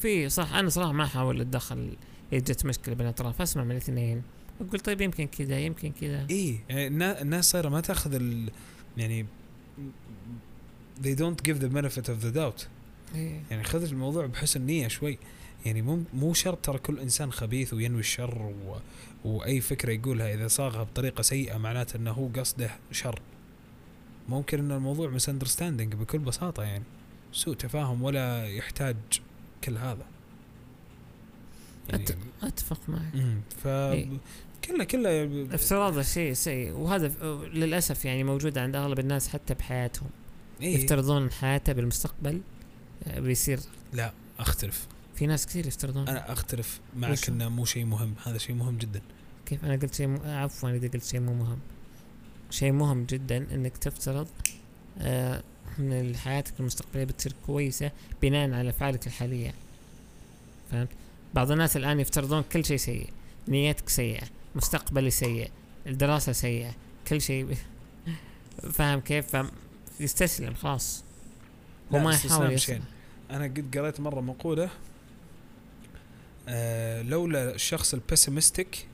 في 0.00 0.28
صح 0.28 0.54
أنا 0.54 0.68
صراحة 0.68 0.92
ما 0.92 1.04
أحاول 1.04 1.40
اتدخل 1.40 1.96
اذا 2.32 2.38
جت 2.52 2.66
مشكلة 2.66 2.94
بين 2.94 3.06
الأطراف. 3.06 3.40
أسمع 3.40 3.64
من 3.64 3.70
الاثنين. 3.70 4.22
أقول 4.60 4.80
طيب 4.80 5.00
يمكن 5.00 5.26
كذا 5.26 5.58
يمكن 5.58 5.92
كذا. 6.00 6.26
إيه. 6.30 6.58
يعني 6.68 6.86
النا- 6.86 7.22
الناس 7.22 7.50
صايرة 7.50 7.68
ما 7.68 7.80
تاخذ 7.80 8.14
ال 8.14 8.50
يعني 8.96 9.26
they 11.02 11.16
don't 11.18 11.48
give 11.48 11.58
the 11.58 11.68
benefit 11.74 12.06
of 12.08 12.24
the 12.24 12.34
doubt. 12.36 12.66
إيه. 13.14 13.40
يعني 13.50 13.64
خذ 13.64 13.82
الموضوع 13.84 14.26
بحسن 14.26 14.60
نية 14.66 14.88
شوي. 14.88 15.18
يعني 15.66 15.82
مو 15.82 16.02
مو 16.14 16.34
شرط 16.34 16.64
ترى 16.64 16.78
كل 16.78 16.98
إنسان 17.00 17.32
خبيث 17.32 17.74
وينوي 17.74 18.00
الشر 18.00 18.42
و... 18.42 18.76
وأي 19.24 19.60
فكرة 19.60 19.92
يقولها 19.92 20.34
إذا 20.34 20.48
صاغها 20.48 20.82
بطريقة 20.82 21.22
سيئة 21.22 21.56
معناته 21.56 21.96
إنه 21.96 22.10
هو 22.10 22.28
قصده 22.28 22.70
شر. 22.92 23.20
ممكن 24.28 24.58
إن 24.58 24.72
الموضوع 24.72 25.08
مس 25.10 25.30
بكل 25.30 26.18
بساطة 26.18 26.62
يعني. 26.62 26.84
سوء 27.32 27.54
تفاهم 27.54 28.02
ولا 28.02 28.48
يحتاج 28.48 28.96
كل 29.64 29.76
هذا. 29.78 30.06
يعني 31.90 32.04
أتفق 32.42 32.80
معك. 32.88 33.40
ف 33.62 33.66
إيه. 33.66 34.08
كله 34.64 34.84
كله 34.84 35.46
افتراض 35.54 35.98
الشيء 35.98 36.32
سيء 36.32 36.72
وهذا 36.72 37.08
للأسف 37.54 38.04
يعني 38.04 38.24
موجود 38.24 38.58
عند 38.58 38.76
أغلب 38.76 38.98
الناس 38.98 39.28
حتى 39.28 39.54
بحياتهم. 39.54 40.08
إيه؟ 40.60 40.76
يفترضون 40.76 41.30
حياته 41.30 41.72
بالمستقبل 41.72 42.40
آه، 43.06 43.20
بيصير. 43.20 43.60
لا 43.92 44.12
أختلف. 44.38 44.86
في 45.14 45.26
ناس 45.26 45.46
كثير 45.46 45.66
يفترضون. 45.66 46.08
أنا 46.08 46.32
أختلف 46.32 46.80
معك؟ 46.96 47.28
إنه 47.28 47.48
مو 47.48 47.64
شيء 47.64 47.84
مهم. 47.84 48.14
هذا 48.24 48.38
شيء 48.38 48.56
مهم 48.56 48.78
جدا. 48.78 49.00
كيف؟ 49.46 49.64
أنا 49.64 49.76
قلت 49.76 49.94
شيء 49.94 50.06
م... 50.06 50.18
عفوا 50.24 50.70
إذا 50.70 50.88
قلت 50.88 51.04
شيء 51.04 51.20
مو 51.20 51.34
مهم. 51.34 51.58
شيء 52.50 52.72
مهم 52.72 53.04
جدا 53.04 53.36
إنك 53.54 53.76
تفترض 53.76 54.28
آه 54.98 55.42
إن 55.78 56.16
حياتك 56.16 56.60
المستقبلية 56.60 57.04
بتصير 57.04 57.34
كويسة 57.46 57.90
بناء 58.22 58.52
على 58.52 58.70
أفعالك 58.70 59.06
الحالية. 59.06 59.54
فهمت؟ 60.70 60.88
بعض 61.34 61.50
الناس 61.50 61.76
الآن 61.76 62.00
يفترضون 62.00 62.42
كل 62.52 62.64
شيء 62.64 62.76
سيء 62.76 63.10
نيتك 63.48 63.88
سيئة 63.88 64.26
مستقبلي 64.54 65.10
سيء 65.10 65.50
الدراسة 65.86 66.32
سيئة 66.32 66.74
كل 67.08 67.20
شيء 67.20 67.56
فاهم 68.72 69.00
كيف؟ 69.00 69.26
فهم 69.26 69.50
يستسلم 70.00 70.54
خلاص. 70.54 71.04
هو 71.94 71.98
ما 71.98 72.10
يحاول. 72.14 72.52
يسلم. 72.52 72.82
أنا 73.30 73.44
قد 73.44 73.78
قريت 73.78 74.00
مرة 74.00 74.20
مقولة 74.20 74.70
آه 76.48 77.02
لولا 77.02 77.54
الشخص 77.54 77.94
البيسيمستيك 77.94 78.86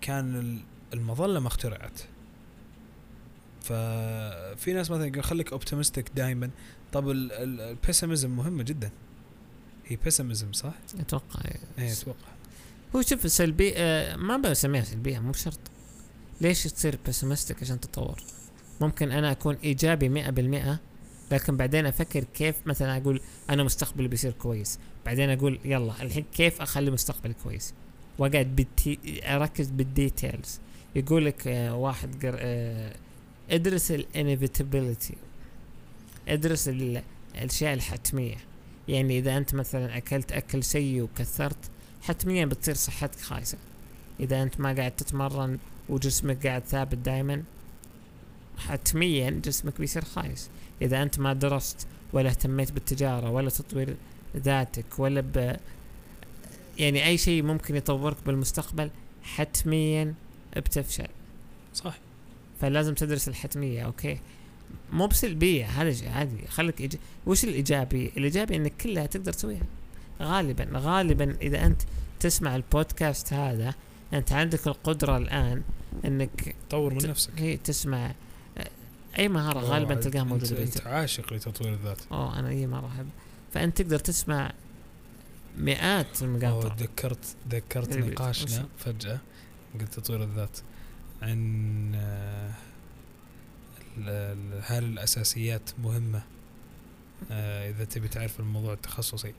كان 0.00 0.36
ال- 0.36 0.60
المظلة 0.94 1.40
ما 1.40 1.48
اخترعت. 1.48 2.00
ففي 3.62 4.72
ناس 4.72 4.90
مثلا 4.90 5.06
يقول 5.06 5.24
خليك 5.24 5.52
optimistic 5.52 6.10
دائما 6.16 6.50
طب 6.92 7.10
ال 7.10 7.22
pessimism 7.22 8.30
مهمه 8.30 8.62
جدا. 8.62 8.90
هي 9.88 9.96
pessimism 9.96 10.52
صح؟ 10.52 10.72
أتوقع 11.00 11.40
إيه 11.78 11.92
أتوقع. 11.92 12.28
هو 12.96 13.02
شوف 13.02 13.24
السلبية 13.24 13.72
آه 13.76 14.16
ما 14.16 14.36
بسميها 14.36 14.84
سلبية 14.84 15.18
مو 15.18 15.32
شرط. 15.32 15.58
ليش 16.40 16.62
تصير 16.64 16.98
pessimistic 17.08 17.62
عشان 17.62 17.80
تتطور؟ 17.80 18.20
ممكن 18.80 19.12
أنا 19.12 19.30
أكون 19.32 19.54
إيجابي 19.64 20.08
مئة 20.08 20.30
بالمئة 20.30 20.78
لكن 21.32 21.56
بعدين 21.56 21.86
أفكر 21.86 22.24
كيف 22.34 22.56
مثلا 22.66 22.96
أقول 22.96 23.20
أنا 23.50 23.62
مستقبلي 23.64 24.08
بيصير 24.08 24.32
كويس. 24.32 24.78
بعدين 25.06 25.30
أقول 25.30 25.58
يلا 25.64 26.02
الحين 26.02 26.24
كيف 26.34 26.60
أخلي 26.62 26.90
مستقبلي 26.90 27.34
كويس؟ 27.44 27.74
وأقعد 28.18 28.56
بالتي 28.56 28.98
أركز 29.24 29.70
بال 29.70 29.90
details 29.90 30.60
يقول 30.96 31.24
لك 31.26 31.48
آه 31.48 31.74
واحد 31.74 32.26
قر... 32.26 32.36
آه 32.38 32.96
ادرس 33.50 33.90
ال 33.90 33.99
inevitability 33.99 35.14
ادرس 36.28 36.68
ال- 36.68 37.02
الأشياء 37.34 37.74
الحتمية. 37.74 38.36
يعني 38.88 39.18
إذا 39.18 39.36
أنت 39.36 39.54
مثلا 39.54 39.96
أكلت 39.96 40.32
أكل 40.32 40.64
سيء 40.64 41.02
وكثرت 41.02 41.70
حتميا 42.02 42.44
بتصير 42.44 42.74
صحتك 42.74 43.20
خايسة. 43.20 43.58
إذا 44.20 44.42
أنت 44.42 44.60
ما 44.60 44.72
قاعد 44.72 44.90
تتمرن 44.90 45.58
وجسمك 45.88 46.46
قاعد 46.46 46.64
ثابت 46.64 46.98
دائما 46.98 47.42
حتميا 48.58 49.30
جسمك 49.30 49.78
بيصير 49.78 50.04
خايس. 50.04 50.50
إذا 50.82 51.02
أنت 51.02 51.18
ما 51.18 51.32
درست 51.32 51.86
ولا 52.12 52.28
اهتميت 52.30 52.72
بالتجارة 52.72 53.30
ولا 53.30 53.50
تطوير 53.50 53.96
ذاتك 54.36 54.98
ولا 54.98 55.20
ب 55.20 55.56
يعني 56.78 57.06
أي 57.06 57.18
شيء 57.18 57.42
ممكن 57.42 57.76
يطورك 57.76 58.16
بالمستقبل 58.26 58.90
حتميا 59.22 60.14
بتفشل. 60.56 61.08
صح 61.74 61.98
فلازم 62.60 62.94
تدرس 62.94 63.28
الحتمية 63.28 63.82
okay؟ 63.82 64.18
مو 64.92 65.06
بسلبية 65.06 65.64
هذا 65.66 66.10
عادي. 66.10 66.46
خليك 66.48 66.80
إيج... 66.80 66.96
وش 67.26 67.44
الإيجابي؟ 67.44 68.12
الإيجابي 68.16 68.56
إنك 68.56 68.72
كلها 68.80 69.06
تقدر 69.06 69.32
تسويها. 69.32 69.66
غالبا 70.22 70.68
غالبا 70.74 71.36
إذا 71.42 71.66
أنت 71.66 71.82
تسمع 72.20 72.56
البودكاست 72.56 73.32
هذا 73.32 73.74
أنت 74.12 74.32
عندك 74.32 74.66
القدرة 74.66 75.16
الآن 75.16 75.62
إنك 76.04 76.54
طور 76.70 76.92
من 76.94 76.98
ت- 77.00 77.06
نفسك. 77.06 77.30
هي 77.36 77.56
تسمع 77.56 78.14
أي 79.18 79.28
مهارة 79.28 79.58
غالبا 79.58 79.94
تلقاها 79.94 80.24
موجودة 80.24 80.50
أنت 80.50 80.58
بيتك 80.60 80.86
عاشق 80.86 81.32
لتطوير 81.32 81.74
الذات. 81.74 81.98
أوه 82.12 82.38
أنا 82.38 82.48
أي 82.48 82.66
مرة 82.66 82.86
أحب. 82.86 83.08
فأنت 83.54 83.82
تقدر 83.82 83.98
تسمع 83.98 84.52
مئات 85.58 86.22
المقاطع. 86.22 86.74
تذكرت 86.74 87.36
ذكرت 87.50 87.96
إيه، 87.96 88.02
نقاشنا؟ 88.04 88.66
فجأة 88.78 89.18
قلت 89.80 89.94
تطوير 89.94 90.22
الذات. 90.22 90.58
عن 91.22 91.92
آه، 91.94 92.50
هل 94.62 94.84
الأساسيات 94.84 95.70
مهمة؟ 95.82 96.22
آه، 97.30 97.70
إذا 97.70 97.84
تبي 97.84 98.08
تعرف 98.08 98.40
الموضوع 98.40 98.72
التخصصي. 98.72 99.32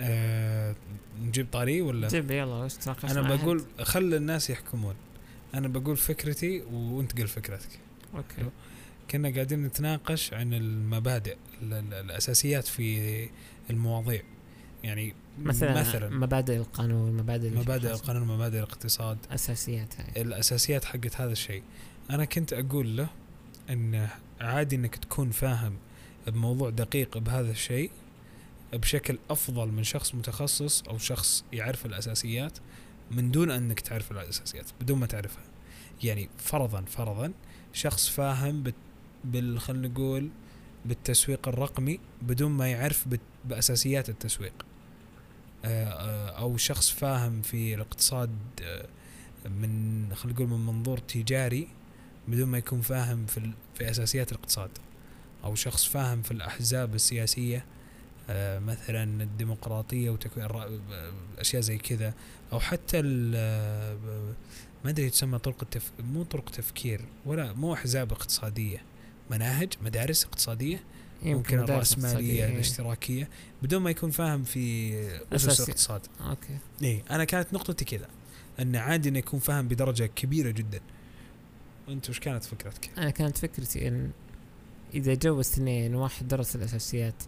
آه، 0.00 0.74
نجيب 1.22 1.46
طاري 1.52 1.82
ولا؟ 1.82 2.08
جيب 2.08 2.30
يلا 2.30 2.68
أنا؟ 3.04 3.22
بقول 3.22 3.64
خل 3.82 4.14
الناس 4.14 4.50
يحكمون. 4.50 4.94
أنا 5.54 5.68
بقول 5.68 5.96
فكرتي 5.96 6.62
وأنت 6.72 7.20
قل 7.20 7.28
فكرتك. 7.28 7.68
أوكي. 8.14 8.50
كنا 9.10 9.30
قاعدين 9.30 9.62
نتناقش 9.62 10.32
عن 10.32 10.54
المبادئ 10.54 11.36
ال- 11.62 11.72
ال- 11.72 11.94
الأساسيات 11.94 12.66
في 12.66 13.28
المواضيع. 13.70 14.22
يعني 14.84 15.14
مثلا, 15.38 15.80
مثلا 15.80 16.10
مبادئ 16.10 16.56
القانون 16.56 17.12
مبادئ 17.12 17.50
مبادئ. 17.50 17.90
القانون 17.90 18.28
مبادئ 18.28 18.56
الاقتصاد. 18.58 19.18
أساسيات 19.30 20.00
هاي. 20.00 20.22
الأساسيات 20.22 20.84
حقت 20.84 21.20
هذا 21.20 21.32
الشيء. 21.32 21.62
أنا 22.10 22.24
كنت 22.24 22.52
أقول 22.52 22.96
له 22.96 23.08
إن 23.70 24.08
عادي 24.40 24.76
إنك 24.76 24.96
تكون 24.96 25.30
فاهم 25.30 25.76
بموضوع 26.26 26.70
دقيق 26.70 27.18
بهذا 27.18 27.50
الشيء 27.50 27.90
بشكل 28.72 29.18
أفضل 29.30 29.68
من 29.68 29.84
شخص 29.84 30.14
متخصص 30.14 30.82
أو 30.82 30.98
شخص 30.98 31.44
يعرف 31.52 31.86
الأساسيات 31.86 32.58
من 33.10 33.30
دون 33.30 33.50
إنك 33.50 33.80
تعرف 33.80 34.12
الأساسيات 34.12 34.66
بدون 34.80 34.98
ما 34.98 35.06
تعرفها. 35.06 35.42
يعني 36.02 36.28
فرضا 36.38 36.80
فرضا 36.80 37.32
شخص 37.72 38.08
فاهم 38.08 38.72
بال 39.24 39.60
خلينا 39.60 39.88
نقول 39.88 40.28
بالتسويق 40.84 41.48
الرقمي 41.48 42.00
بدون 42.22 42.52
ما 42.52 42.68
يعرف 42.68 43.08
بأساسيات 43.44 44.08
التسويق. 44.08 44.66
آه، 45.64 45.84
آه، 45.84 46.28
أو 46.28 46.56
شخص 46.56 46.90
فاهم 46.90 47.42
في 47.42 47.74
الاقتصاد 47.74 48.30
آه، 48.62 48.86
من 49.48 50.14
خلينا 50.14 50.38
نقول 50.38 50.48
من 50.48 50.66
منظور 50.66 50.98
تجاري 50.98 51.68
بدون 52.28 52.48
ما 52.48 52.58
يكون 52.58 52.80
فاهم 52.80 53.26
في 53.26 53.38
ال- 53.38 53.52
في 53.74 53.90
أساسيات 53.90 54.32
الاقتصاد. 54.32 54.70
أو 55.44 55.54
شخص 55.54 55.84
فاهم 55.84 56.22
في 56.22 56.30
الأحزاب 56.30 56.94
السياسية 56.94 57.64
آه، 58.30 58.58
مثلا 58.58 59.02
الديمقراطية 59.22 60.10
وتكوين 60.10 60.48
الرأ- 60.48 60.70
أشياء 61.40 61.62
زي 61.62 61.78
كذا. 61.78 62.14
أو 62.52 62.60
حتى 62.60 63.00
ال- 63.00 63.32
آه، 63.36 63.96
ما 64.84 64.90
أدري 64.90 65.10
تسمى 65.10 65.38
طرق 65.38 65.56
التف... 65.62 65.90
مو 66.00 66.22
طرق 66.22 66.50
تفكير 66.50 67.00
ولا 67.26 67.52
مو 67.52 67.74
أحزاب 67.74 68.12
اقتصادية. 68.12 68.82
مناهج 69.30 69.72
مدارس 69.82 70.24
اقتصادية 70.24 70.80
ممكن 71.22 71.58
اقتصادية، 71.58 72.44
إيه. 72.44 72.52
الاشتراكية. 72.54 73.28
بدون 73.62 73.82
ما 73.82 73.90
يكون 73.90 74.10
فاهم 74.10 74.44
في 74.44 74.92
أسس 75.32 75.44
أساسي. 75.48 75.62
الاقتصاد. 75.62 76.00
Okay. 76.20 76.58
إيه 76.82 77.02
أنا 77.10 77.24
كانت 77.24 77.54
نقطتي 77.54 77.84
كذا. 77.84 78.08
أن 78.60 78.76
عادي 78.76 79.08
إنه 79.08 79.18
يكون 79.18 79.40
فاهم 79.40 79.68
بدرجة 79.68 80.06
كبيرة 80.06 80.50
جدا. 80.50 80.80
وانت 81.88 82.10
وش 82.10 82.18
كانت 82.18 82.44
فكرتك؟ 82.44 82.90
أنا 82.98 83.10
كانت 83.10 83.38
فكرتي 83.38 83.88
إن 83.88 84.10
إذا 84.94 85.14
جو 85.14 85.40
اثنين 85.40 85.94
واحد 85.94 86.28
درس 86.28 86.56
الأساسيات 86.56 87.22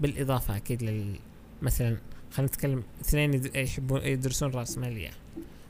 بالإضافة 0.00 0.56
أكيد 0.56 0.82
لل 0.82 1.16
مثلا 1.62 1.96
خلينا 2.30 2.52
نتكلم 2.52 2.82
اثنين 3.00 3.50
يحبون 3.54 4.00
يدرسون 4.02 4.50
راسماليه 4.50 5.10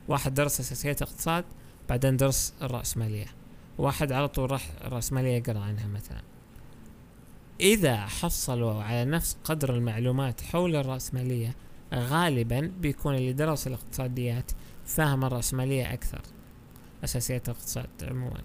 واحد 0.09 0.35
درس 0.35 0.61
أساسيات 0.61 1.03
اقتصاد 1.03 1.45
بعدين 1.89 2.17
درس 2.17 2.55
الراسماليه 2.63 3.27
واحد 3.79 4.13
على 4.13 4.29
طول 4.29 4.51
راح 4.51 4.71
الراسماليه 4.85 5.37
يقرأ 5.37 5.61
عنها 5.61 5.87
مثلا. 5.87 6.23
إذا 7.61 7.97
حصلوا 7.97 8.83
على 8.83 9.05
نفس 9.05 9.37
قدر 9.45 9.75
المعلومات 9.75 10.41
حول 10.41 10.77
الراسماليه 10.77 11.55
غالبا 11.95 12.73
بيكون 12.81 13.15
اللي 13.15 13.33
درس 13.33 13.67
الاقتصاديات 13.67 14.53
فاهم 14.87 15.25
الرأسمالية 15.25 15.93
أكثر. 15.93 16.21
أساسيات 17.05 17.49
الاقتصاد 17.49 17.89
عموما. 18.03 18.43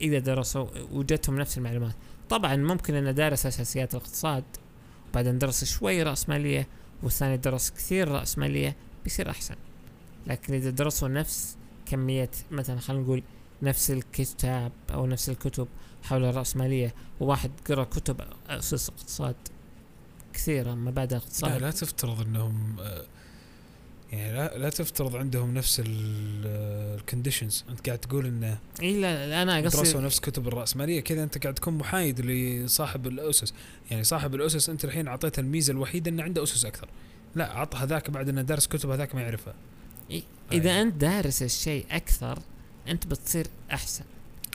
إذا 0.00 0.18
درسوا 0.18 0.66
وجدتهم 0.92 1.38
نفس 1.38 1.58
المعلومات. 1.58 1.94
طبعا 2.28 2.56
ممكن 2.56 2.94
أنه 2.94 3.10
دارس 3.10 3.46
أساسيات 3.46 3.94
الاقتصاد 3.94 4.44
وبعدين 5.10 5.38
درس 5.38 5.64
شوي 5.64 6.02
رأسمالية 6.02 6.68
والثاني 7.02 7.36
درس 7.36 7.70
كثير 7.70 8.08
رأسمالية 8.08 8.76
بيصير 9.04 9.30
أحسن. 9.30 9.54
لكن 10.26 10.54
إذا 10.54 10.70
درسوا 10.70 11.08
نفس 11.08 11.56
كمية 11.86 12.30
مثلا 12.50 12.78
خلينا 12.78 13.02
نقول 13.02 13.22
نفس 13.62 13.90
الكتاب 13.90 14.72
أو 14.90 15.06
نفس 15.06 15.28
الكتب 15.28 15.68
حول 16.02 16.24
الرأسمالية 16.24 16.94
وواحد 17.20 17.50
قرأ 17.68 17.84
كتب 17.84 18.20
أسس 18.48 18.88
اقتصاد 18.88 19.36
كثيرة 20.32 20.74
مبادئ 20.74 21.14
لا 21.14 21.22
اقتصاد 21.22 21.62
لا 21.62 21.70
تفترض 21.70 22.20
إنهم 22.20 22.76
آه، 22.80 23.04
يعني 24.12 24.32
لا 24.32 24.58
لا 24.58 24.70
تفترض 24.70 25.16
عندهم 25.16 25.54
نفس 25.54 25.82
الكونديشنز 25.86 27.64
أنت 27.68 27.86
قاعد 27.86 27.98
تقول 27.98 28.26
انه 28.26 28.58
اي 28.82 29.00
لا 29.00 29.28
لا، 29.28 29.42
أنا 29.42 29.60
درسوا 29.60 29.80
قصدي 29.80 29.98
نفس 29.98 30.20
كتب 30.20 30.48
الراسماليه 30.48 31.00
كذا؟ 31.00 31.22
أنت 31.22 31.38
قاعد 31.38 31.54
تكون 31.54 31.78
محايد 31.78 32.20
لصاحب 32.20 33.06
الأسس. 33.06 33.54
يعني 33.90 34.04
صاحب 34.04 34.34
الأسس 34.34 34.68
أنت 34.68 34.84
الحين 34.84 35.08
أعطيته 35.08 35.40
الميزة 35.40 35.72
الوحيدة 35.72 36.10
إنه 36.10 36.22
عنده 36.22 36.42
أسس 36.42 36.64
أكثر. 36.64 36.88
لا 37.34 37.52
عط 37.52 37.74
هذاك 37.76 38.10
بعد 38.10 38.28
إنه 38.28 38.42
دارس 38.42 38.66
كتب 38.66 38.90
هذاك 38.90 39.14
ما 39.14 39.20
يعرفها. 39.20 39.54
إذا 40.52 40.82
أنت 40.82 40.94
دارس 40.94 41.42
الشيء 41.42 41.86
أكثر 41.90 42.38
أنت 42.88 43.06
بتصير 43.06 43.46
أحسن. 43.72 44.04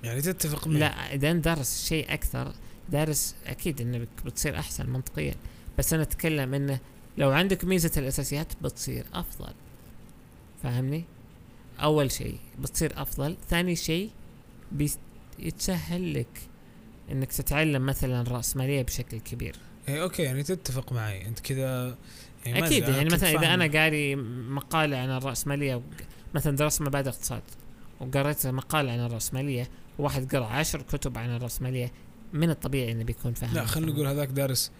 يعني 0.03 0.21
تتفق 0.21 0.67
معي. 0.67 0.79
لا 0.79 1.13
إذا 1.13 1.31
أنت 1.31 1.45
دارس 1.45 1.83
الشيء 1.83 2.13
أكثر 2.13 2.53
دارس 2.89 3.35
أكيد 3.45 3.81
إنك 3.81 4.07
بتصير 4.25 4.59
أحسن 4.59 4.89
منطقيا. 4.89 5.35
بس 5.77 5.93
أنا 5.93 6.03
أتكلم 6.03 6.53
إنه 6.53 6.79
لو 7.17 7.31
عندك 7.31 7.65
ميزة 7.65 7.91
الأساسيات 7.97 8.53
بتصير 8.61 9.05
أفضل. 9.13 9.53
فاهمني؟ 10.63 11.03
أول 11.79 12.11
شيء 12.11 12.37
بتصير 12.59 13.01
أفضل. 13.01 13.37
ثاني 13.49 13.75
شيء 13.75 14.09
بيتسهل 15.39 16.13
لك 16.13 16.41
إنك 17.11 17.31
تتعلم 17.31 17.85
مثلا 17.85 18.29
راسماليه 18.29 18.81
بشكل 18.81 19.19
كبير. 19.19 19.55
يعني 19.87 20.01
أوكي 20.01 20.23
يعني 20.23 20.43
تتفق 20.43 20.93
معي. 20.93 21.27
أنت 21.27 21.39
كذا 21.39 21.97
يعني 22.45 22.65
أكيد 22.65 22.87
يعني 22.87 23.09
مثلا 23.09 23.31
إذا 23.31 23.53
أنا 23.53 23.79
قاري 23.79 24.15
مقالة 24.49 24.97
عن 24.97 25.09
الراسماليه 25.09 25.81
مثلا 26.35 26.55
درست 26.55 26.81
مبادئ 26.81 27.09
اقتصاد 27.09 27.41
وقريت 27.99 28.47
مقالة 28.47 28.91
عن 28.91 28.99
الراسماليه 28.99 29.69
وواحد 29.99 30.35
قرأ 30.35 30.45
عشر 30.45 30.81
كتب 30.81 31.17
عن 31.17 31.35
الراسماليه 31.35 31.91
من 32.33 32.49
الطبيعي 32.49 32.91
إنه 32.91 33.03
بيكون 33.03 33.33
فاهم 33.33 33.53
لا 33.53 33.65
خلينا. 33.65 33.91
نقول 33.91 34.07
هذاك 34.07 34.27
دارس 34.27 34.71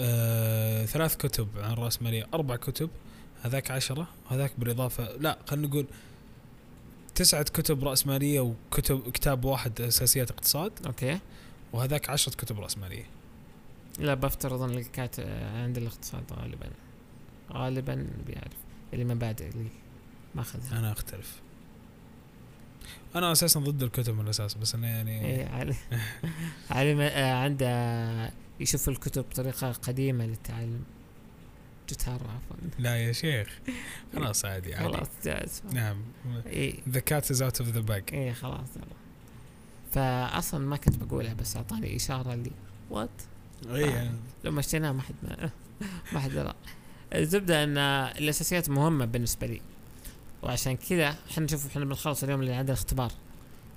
آه 0.00 0.84
ثلاث 0.84 1.16
كتب 1.16 1.48
عن 1.56 1.72
الرأسمالية 1.72 2.26
أربع 2.34 2.56
كتب 2.56 2.90
هذاك 3.42 3.70
عشرة 3.70 4.08
وهذاك 4.26 4.52
بالإضافة 4.58 5.12
لا 5.16 5.38
خلينا 5.46 5.66
نقول 5.68 5.86
تسعة 7.14 7.42
كتب 7.42 7.84
رأسمالية 7.84 8.40
وكتب 8.40 9.10
كتاب 9.12 9.44
واحد 9.44 9.80
أساسيات 9.80 10.30
اقتصاد. 10.30 10.72
أوكي. 10.86 11.18
وهذاك 11.72 12.10
عشرة 12.10 12.32
كتب 12.34 12.60
رأسمالية 12.60 13.04
لا 13.98 14.14
بفترض 14.14 14.62
ان 14.62 14.70
اللي 14.70 14.84
كانت 14.84 15.20
عند 15.54 15.78
الاقتصاد 15.78 16.22
غالبا 16.32 16.70
غالبا 17.52 18.06
بيعرف 18.26 18.52
اللي 18.92 19.04
مبادئ 19.04 19.48
اللي 19.48 19.68
ماخذها. 20.34 20.78
أنا 20.78 20.92
أختلف. 20.92 21.40
أنا 23.14 23.32
أساسا 23.32 23.60
ضد 23.60 23.82
الكتب 23.82 24.14
من 24.14 24.24
الأساس 24.24 24.54
بس 24.54 24.74
أنا 24.74 24.88
يعني 24.88 25.24
إيه 25.26 25.48
علي. 25.48 25.74
علي 26.70 26.94
ما- 26.94 27.18
آه، 27.18 27.34
عنده 27.34 28.30
يشوف 28.60 28.88
الكتب 28.88 29.22
بطريقة 29.22 29.72
قديمة 29.72 30.26
للتعلم. 30.26 30.84
جتار 31.88 32.14
عفوا 32.14 32.56
لا 32.78 32.96
يا 32.96 33.12
شيخ. 33.12 33.58
خلاص 34.14 34.44
عادي 34.44 34.74
عادي. 34.74 34.88
خلاص 34.88 35.08
جاهز. 35.24 35.62
نعم. 35.72 36.02
The 36.92 37.00
cat 37.10 37.24
is 37.24 37.40
out 37.40 37.60
of 37.60 37.66
the 37.76 37.90
bag. 37.90 38.12
إيه 38.12 38.32
خلاص 38.32 38.68
يلا. 38.76 39.00
فاصلا 39.92 40.60
ما 40.60 40.76
كنت 40.76 40.96
بقولها 40.96 41.34
بس 41.34 41.56
أعطاني 41.56 41.96
إشارة 41.96 42.34
لي 42.34 42.50
وات 42.90 43.10
إيه 43.68 43.86
يعني 43.86 44.16
لو 44.44 44.52
مشيناها 44.52 44.92
ما 44.92 45.02
حد 45.02 45.14
ما, 45.22 45.50
ما 46.12 46.20
حد 46.20 46.30
درى 46.30 46.54
الزبدة 47.14 47.64
إن 47.64 47.78
الأساسيات 48.18 48.70
مهمة 48.70 49.04
بالنسبة 49.04 49.46
لي 49.46 49.60
وعشان 50.42 50.76
كذا 50.76 51.16
إحنا 51.30 51.44
نشوف 51.44 51.66
إحنا 51.66 51.84
بنخلص 51.84 52.22
اليوم 52.22 52.40
اللي 52.40 52.52
عندنا 52.52 52.74
اختبار 52.74 53.12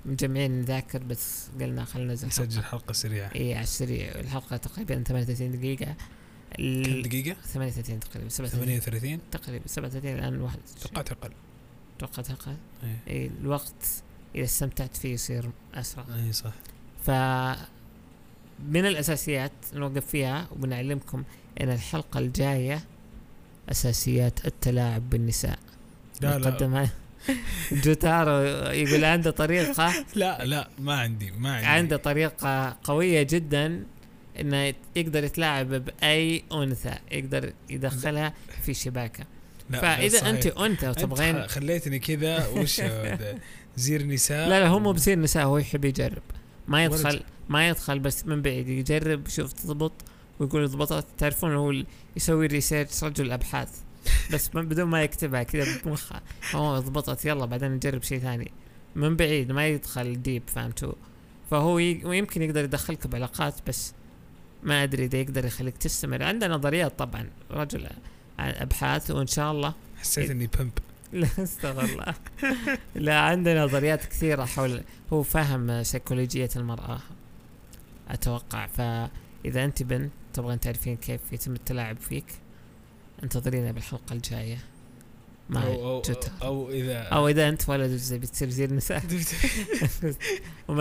مجمعين 0.06 0.60
نذاكر 0.60 0.98
بس 0.98 1.48
قلنا 1.60 1.84
خلينا 1.84 2.12
نسجل 2.12 2.62
حلقة. 2.62 2.62
حلقة 2.62 2.92
سريعة. 2.92 3.34
إيه 3.34 3.54
على 3.54 3.62
السريع. 3.62 4.08
الحلقة 4.20 4.56
تقريبا 4.56 5.02
38 5.02 5.50
دقيقة. 5.50 5.94
كم. 6.56 7.02
دقيقة؟ 7.02 7.36
38 7.44 8.00
تقريبا 8.00 8.28
37 8.28 8.80
38 8.80 9.20
تقريبا 9.30 9.68
37 9.68 10.14
الآن 10.14 10.40
واحد. 10.40 10.58
توقعت 10.82 11.12
أقل. 11.12 11.30
توقعت 11.98 12.30
أقل؟ 12.30 12.56
إيه. 12.82 12.98
إيه 13.08 13.30
الوقت 13.40 14.02
إذا 14.34 14.44
استمتعت 14.44 14.96
فيه 14.96 15.14
يصير 15.14 15.50
أسرع. 15.74 16.04
إيه 16.14 16.32
صح. 16.32 16.52
ف 17.04 17.10
من 18.68 18.86
الأساسيات 18.86 19.52
نوقف 19.74 20.06
فيها 20.06 20.48
وبنعلمكم 20.52 21.24
إن 21.60 21.70
الحلقة 21.70 22.18
الجاية 22.20 22.84
أساسيات 23.70 24.46
التلاعب 24.46 25.10
بالنساء. 25.10 25.58
لا 26.20 26.38
لا. 26.38 26.88
جوتارو 27.72 28.32
يقول 28.70 29.04
عنده 29.04 29.30
طريقه 29.30 29.92
لا 30.14 30.44
لا 30.44 30.68
ما 30.78 30.94
عندي 31.00 31.30
ما 31.30 31.54
عندي 31.54 31.66
عنده 31.66 31.96
طريقة 31.96 32.76
قوية 32.84 33.22
جدا 33.22 33.84
إنه 34.40 34.74
يقدر 34.96 35.24
يتلاعب 35.24 35.68
بأي 35.84 36.44
أنثى 36.52 36.94
يقدر 37.12 37.52
يدخلها 37.70 38.34
في 38.64 38.74
شباكة 38.74 39.24
فإذا 39.72 40.18
صحيح. 40.18 40.28
أنت 40.28 40.46
أنثى 40.46 40.86
أنت 40.88 40.98
وتبغين 40.98 41.42
خ- 41.42 41.46
خليتني 41.50 41.98
كذا 41.98 42.46
وش؟ 42.46 42.80
زير 43.76 44.02
نساء 44.06 44.48
لا 44.48 44.60
لا 44.60 44.66
هو 44.68 44.78
مو 44.78 44.92
بصير 44.92 45.18
نساء 45.18 45.44
هو 45.44 45.58
يحب 45.58 45.84
يجرب 45.84 46.22
ما 46.68 46.84
يدخل 46.84 47.04
ورجل. 47.06 47.22
ما 47.48 47.68
يدخل 47.68 47.98
بس 47.98 48.26
من 48.26 48.42
بعيد 48.42 48.68
يجرب 48.68 49.26
يشوف 49.28 49.52
تضبط 49.52 49.92
ويقول 50.40 50.68
ضبطت 50.68 51.06
تعرفون 51.18 51.54
هو 51.54 51.74
يسوي 52.16 52.46
research 52.46 53.04
رجل 53.04 53.32
أبحاث 53.32 53.68
بس 54.32 54.54
من 54.54 54.68
بدون 54.68 54.84
ما 54.84 55.02
يكتبها 55.02 55.42
كذا 55.42 55.78
بمخه 55.84 56.20
هو 56.54 56.78
ضبطت 56.78 57.24
يلا 57.24 57.44
بعدين 57.46 57.72
نجرب 57.72 58.02
شيء 58.02 58.18
ثاني. 58.18 58.50
من 58.94 59.16
بعيد 59.16 59.52
ما 59.52 59.68
يدخل 59.68 60.22
deep 60.22 60.42
فهمتوا 60.46 60.92
فهو 61.50 61.78
ي... 61.78 62.04
ويمكن 62.04 62.42
يقدر 62.42 62.64
يدخلك 62.64 63.06
بعلاقات 63.06 63.54
بس 63.68 63.92
ما 64.62 64.82
أدري 64.82 65.04
إذا 65.04 65.18
يقدر 65.18 65.44
يخليك 65.44 65.76
تستمر. 65.76 66.22
عنده 66.22 66.48
نظريات 66.48 66.98
طبعا 66.98 67.28
رجل 67.50 67.86
عن 68.38 68.50
أبحاث 68.56 69.10
وإن 69.10 69.26
شاء 69.26 69.52
الله. 69.52 69.74
حسيت 69.96 70.30
إني 70.30 70.46
pimp 70.46 70.72
لا 71.12 71.28
استغفر 71.38 71.84
الله. 71.84 72.14
لا 72.94 73.20
عنده 73.20 73.64
نظريات 73.64 74.04
كثيرة 74.04 74.44
حول 74.44 74.82
هو 75.12 75.22
فاهم 75.22 75.82
سيكولوجية 75.82 76.50
المرأة 76.56 77.00
أتوقع. 78.08 78.66
فإذا 78.66 79.64
أنت 79.64 79.82
بنت 79.82 80.12
تبغين 80.32 80.60
تعرفين 80.60 80.96
كيف 80.96 81.20
يتم 81.32 81.52
التلاعب 81.52 81.96
فيك. 81.96 82.26
انتظرينا 83.22 83.72
بالحلقة 83.72 84.12
الجاية 84.12 84.58
مع 85.50 85.62
أو, 85.62 85.72
أو, 85.72 86.02
جوتا 86.02 86.32
أو 86.42 86.70
إذا 86.70 86.98
أو 86.98 87.28
إذا 87.28 87.48
أنت 87.48 87.68
ولد 87.68 87.90
زي 87.90 88.18
بتصير 88.18 88.48
زي 88.48 88.64
النساء. 88.64 89.02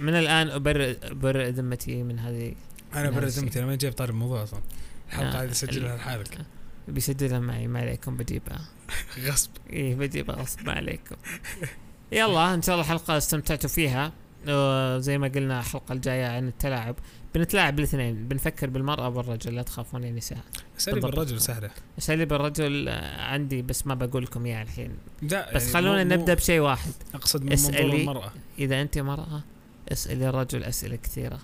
من 0.00 0.14
الآن 0.14 0.48
أبرئ 0.48 0.96
أبرئ 1.02 1.50
ذمتي 1.50 2.02
من 2.02 2.18
هذه 2.18 2.54
أنا 2.94 3.08
الشيء. 3.08 3.42
ذمتي 3.42 3.58
أنا 3.58 3.66
ما 3.66 3.76
جايب 3.76 3.94
طاري 3.94 4.10
الموضوع 4.10 4.42
أصلا. 4.42 4.60
الحلقة 5.08 5.40
آه، 5.40 5.44
هذه 5.44 5.52
سجلها 5.52 5.96
لحالك. 5.96 6.38
بيسجلها 6.88 7.40
معي 7.40 7.66
ما 7.66 7.80
عليكم 7.80 8.16
بجيبها 8.16 8.68
غصب. 9.26 9.50
إيه 9.70 9.94
بجيبها 9.94 10.36
غصب 10.36 10.68
عليكم. 10.70 11.16
يلا 12.12 12.54
إن 12.54 12.62
شاء 12.62 12.74
الله 12.74 12.84
الحلقة 12.86 13.16
استمتعتوا 13.16 13.70
فيها. 13.70 14.12
آه، 14.48 14.98
زي 14.98 15.18
ما 15.18 15.28
قلنا 15.28 15.60
الحلقة 15.60 15.92
الجاية 15.92 16.26
عن 16.26 16.48
التلاعب. 16.48 16.96
بنتلاعب 17.34 17.78
الاثنين 17.78 18.28
بنفكر 18.28 18.70
بالمرأة 18.70 19.08
والرجل 19.08 19.54
لا 19.54 19.62
تخافون 19.62 20.04
يا 20.04 20.10
نساء. 20.10 20.38
بالضبط. 20.86 21.04
الرجل 21.04 21.40
سهلة. 21.40 21.70
اساليب 21.98 22.32
الرجل 22.32 22.88
آه، 22.88 23.22
عندي 23.22 23.62
بس 23.62 23.86
ما 23.86 23.94
بقول 23.94 24.22
لكم 24.22 24.46
إياها 24.46 24.62
الحين. 24.62 24.90
لا 25.22 25.54
بس 25.54 25.62
يعني 25.62 25.74
خلونا 25.74 26.04
مو- 26.04 26.10
نبدأ 26.14 26.34
بشيء 26.34 26.60
واحد. 26.60 26.92
أقصد 27.14 27.42
من 27.42 27.48
منظور 27.50 27.70
أسألي. 27.74 28.00
المرأة. 28.02 28.32
إذا 28.58 28.82
أنت 28.82 28.98
مرأة 28.98 29.42
أسألي 29.92 30.28
الرجل 30.28 30.64
أسئلة 30.64 30.96
كثيرة 30.96 31.38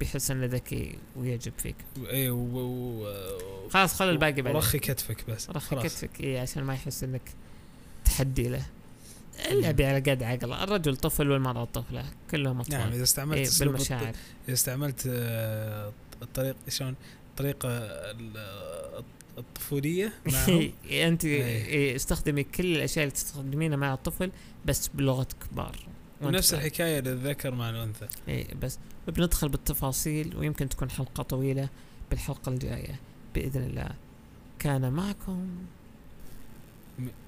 بيحس 0.00 0.30
انه 0.30 0.46
ذكي 0.46 0.98
ويعجب 1.16 1.52
فيك. 1.58 1.76
اي 2.10 2.30
و- 2.30 2.36
و- 2.58 3.68
خلاص 3.70 3.94
خلوا 3.94 4.10
الباقي 4.12 4.32
بعدين. 4.42 4.56
ورخي 4.56 4.78
كتفك 4.78 5.30
بس. 5.30 5.50
رخي 5.50 5.66
خلاص. 5.76 5.82
كتفك 5.84 6.20
إيه 6.20 6.40
عشان 6.40 6.62
ما 6.64 6.74
يحس 6.74 7.04
إنك 7.04 7.22
تحدي 8.04 8.48
له. 8.48 8.62
اللعب 9.50 9.80
على 9.80 9.98
قد 10.10 10.22
عقله. 10.22 10.64
الرجل 10.64 10.96
طفل 10.96 11.30
والمرأة 11.30 11.64
طفلة. 11.64 12.04
كلهم 12.30 12.60
أطفال. 12.60 12.78
نعم 12.78 12.92
إذا 12.92 13.02
استعملت 13.02 13.38
إيه 13.38 13.66
بالمشاعر. 13.68 14.14
إذا 14.48 14.54
استعملت 14.54 15.02
آه، 15.08 15.92
الطريق 16.22 16.56
شلون؟ 16.68 16.94
الطريقة 17.30 17.68
ال- 17.70 19.04
الطفولية 19.38 20.12
أنت 20.90 21.24
إيه. 21.24 21.64
إيه، 21.66 21.96
استخدمي 21.96 22.42
كل 22.44 22.76
الأشياء 22.76 23.04
اللي 23.04 23.14
تستخدمينها 23.14 23.76
مع 23.76 23.94
الطفل 23.94 24.30
بس 24.64 24.88
بلغه 24.88 25.26
كبار. 25.52 25.76
ونفس. 26.22 26.54
الحكاية 26.54 27.00
للذكر 27.00 27.50
مع 27.54 27.70
الأنثى. 27.70 28.06
إيه 28.28 28.54
بس. 28.62 28.78
بندخل 29.08 29.48
بالتفاصيل 29.48 30.36
ويمكن 30.36 30.68
تكون 30.68 30.90
حلقة 30.90 31.22
طويلة 31.22 31.68
بالحلقة 32.10 32.52
الجاية. 32.52 33.00
بإذن 33.34 33.62
الله. 33.62 33.90
كان 34.58 34.92
معكم 34.92 35.48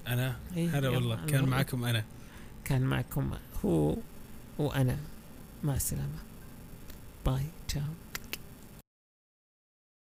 أنا؟ 0.07 0.35
إيه، 0.57 0.79
هلا 0.79 0.89
والله 0.89 1.25
كان 1.25 1.45
معكم 1.45 1.85
أنا. 1.85 2.03
كان 2.65 2.81
معكم 2.81 3.31
هو 3.65 3.95
وأنا. 4.59 4.97
مع 5.63 5.75
السلامة. 5.75 6.19
باي 7.25 7.43
تشاو 7.67 7.81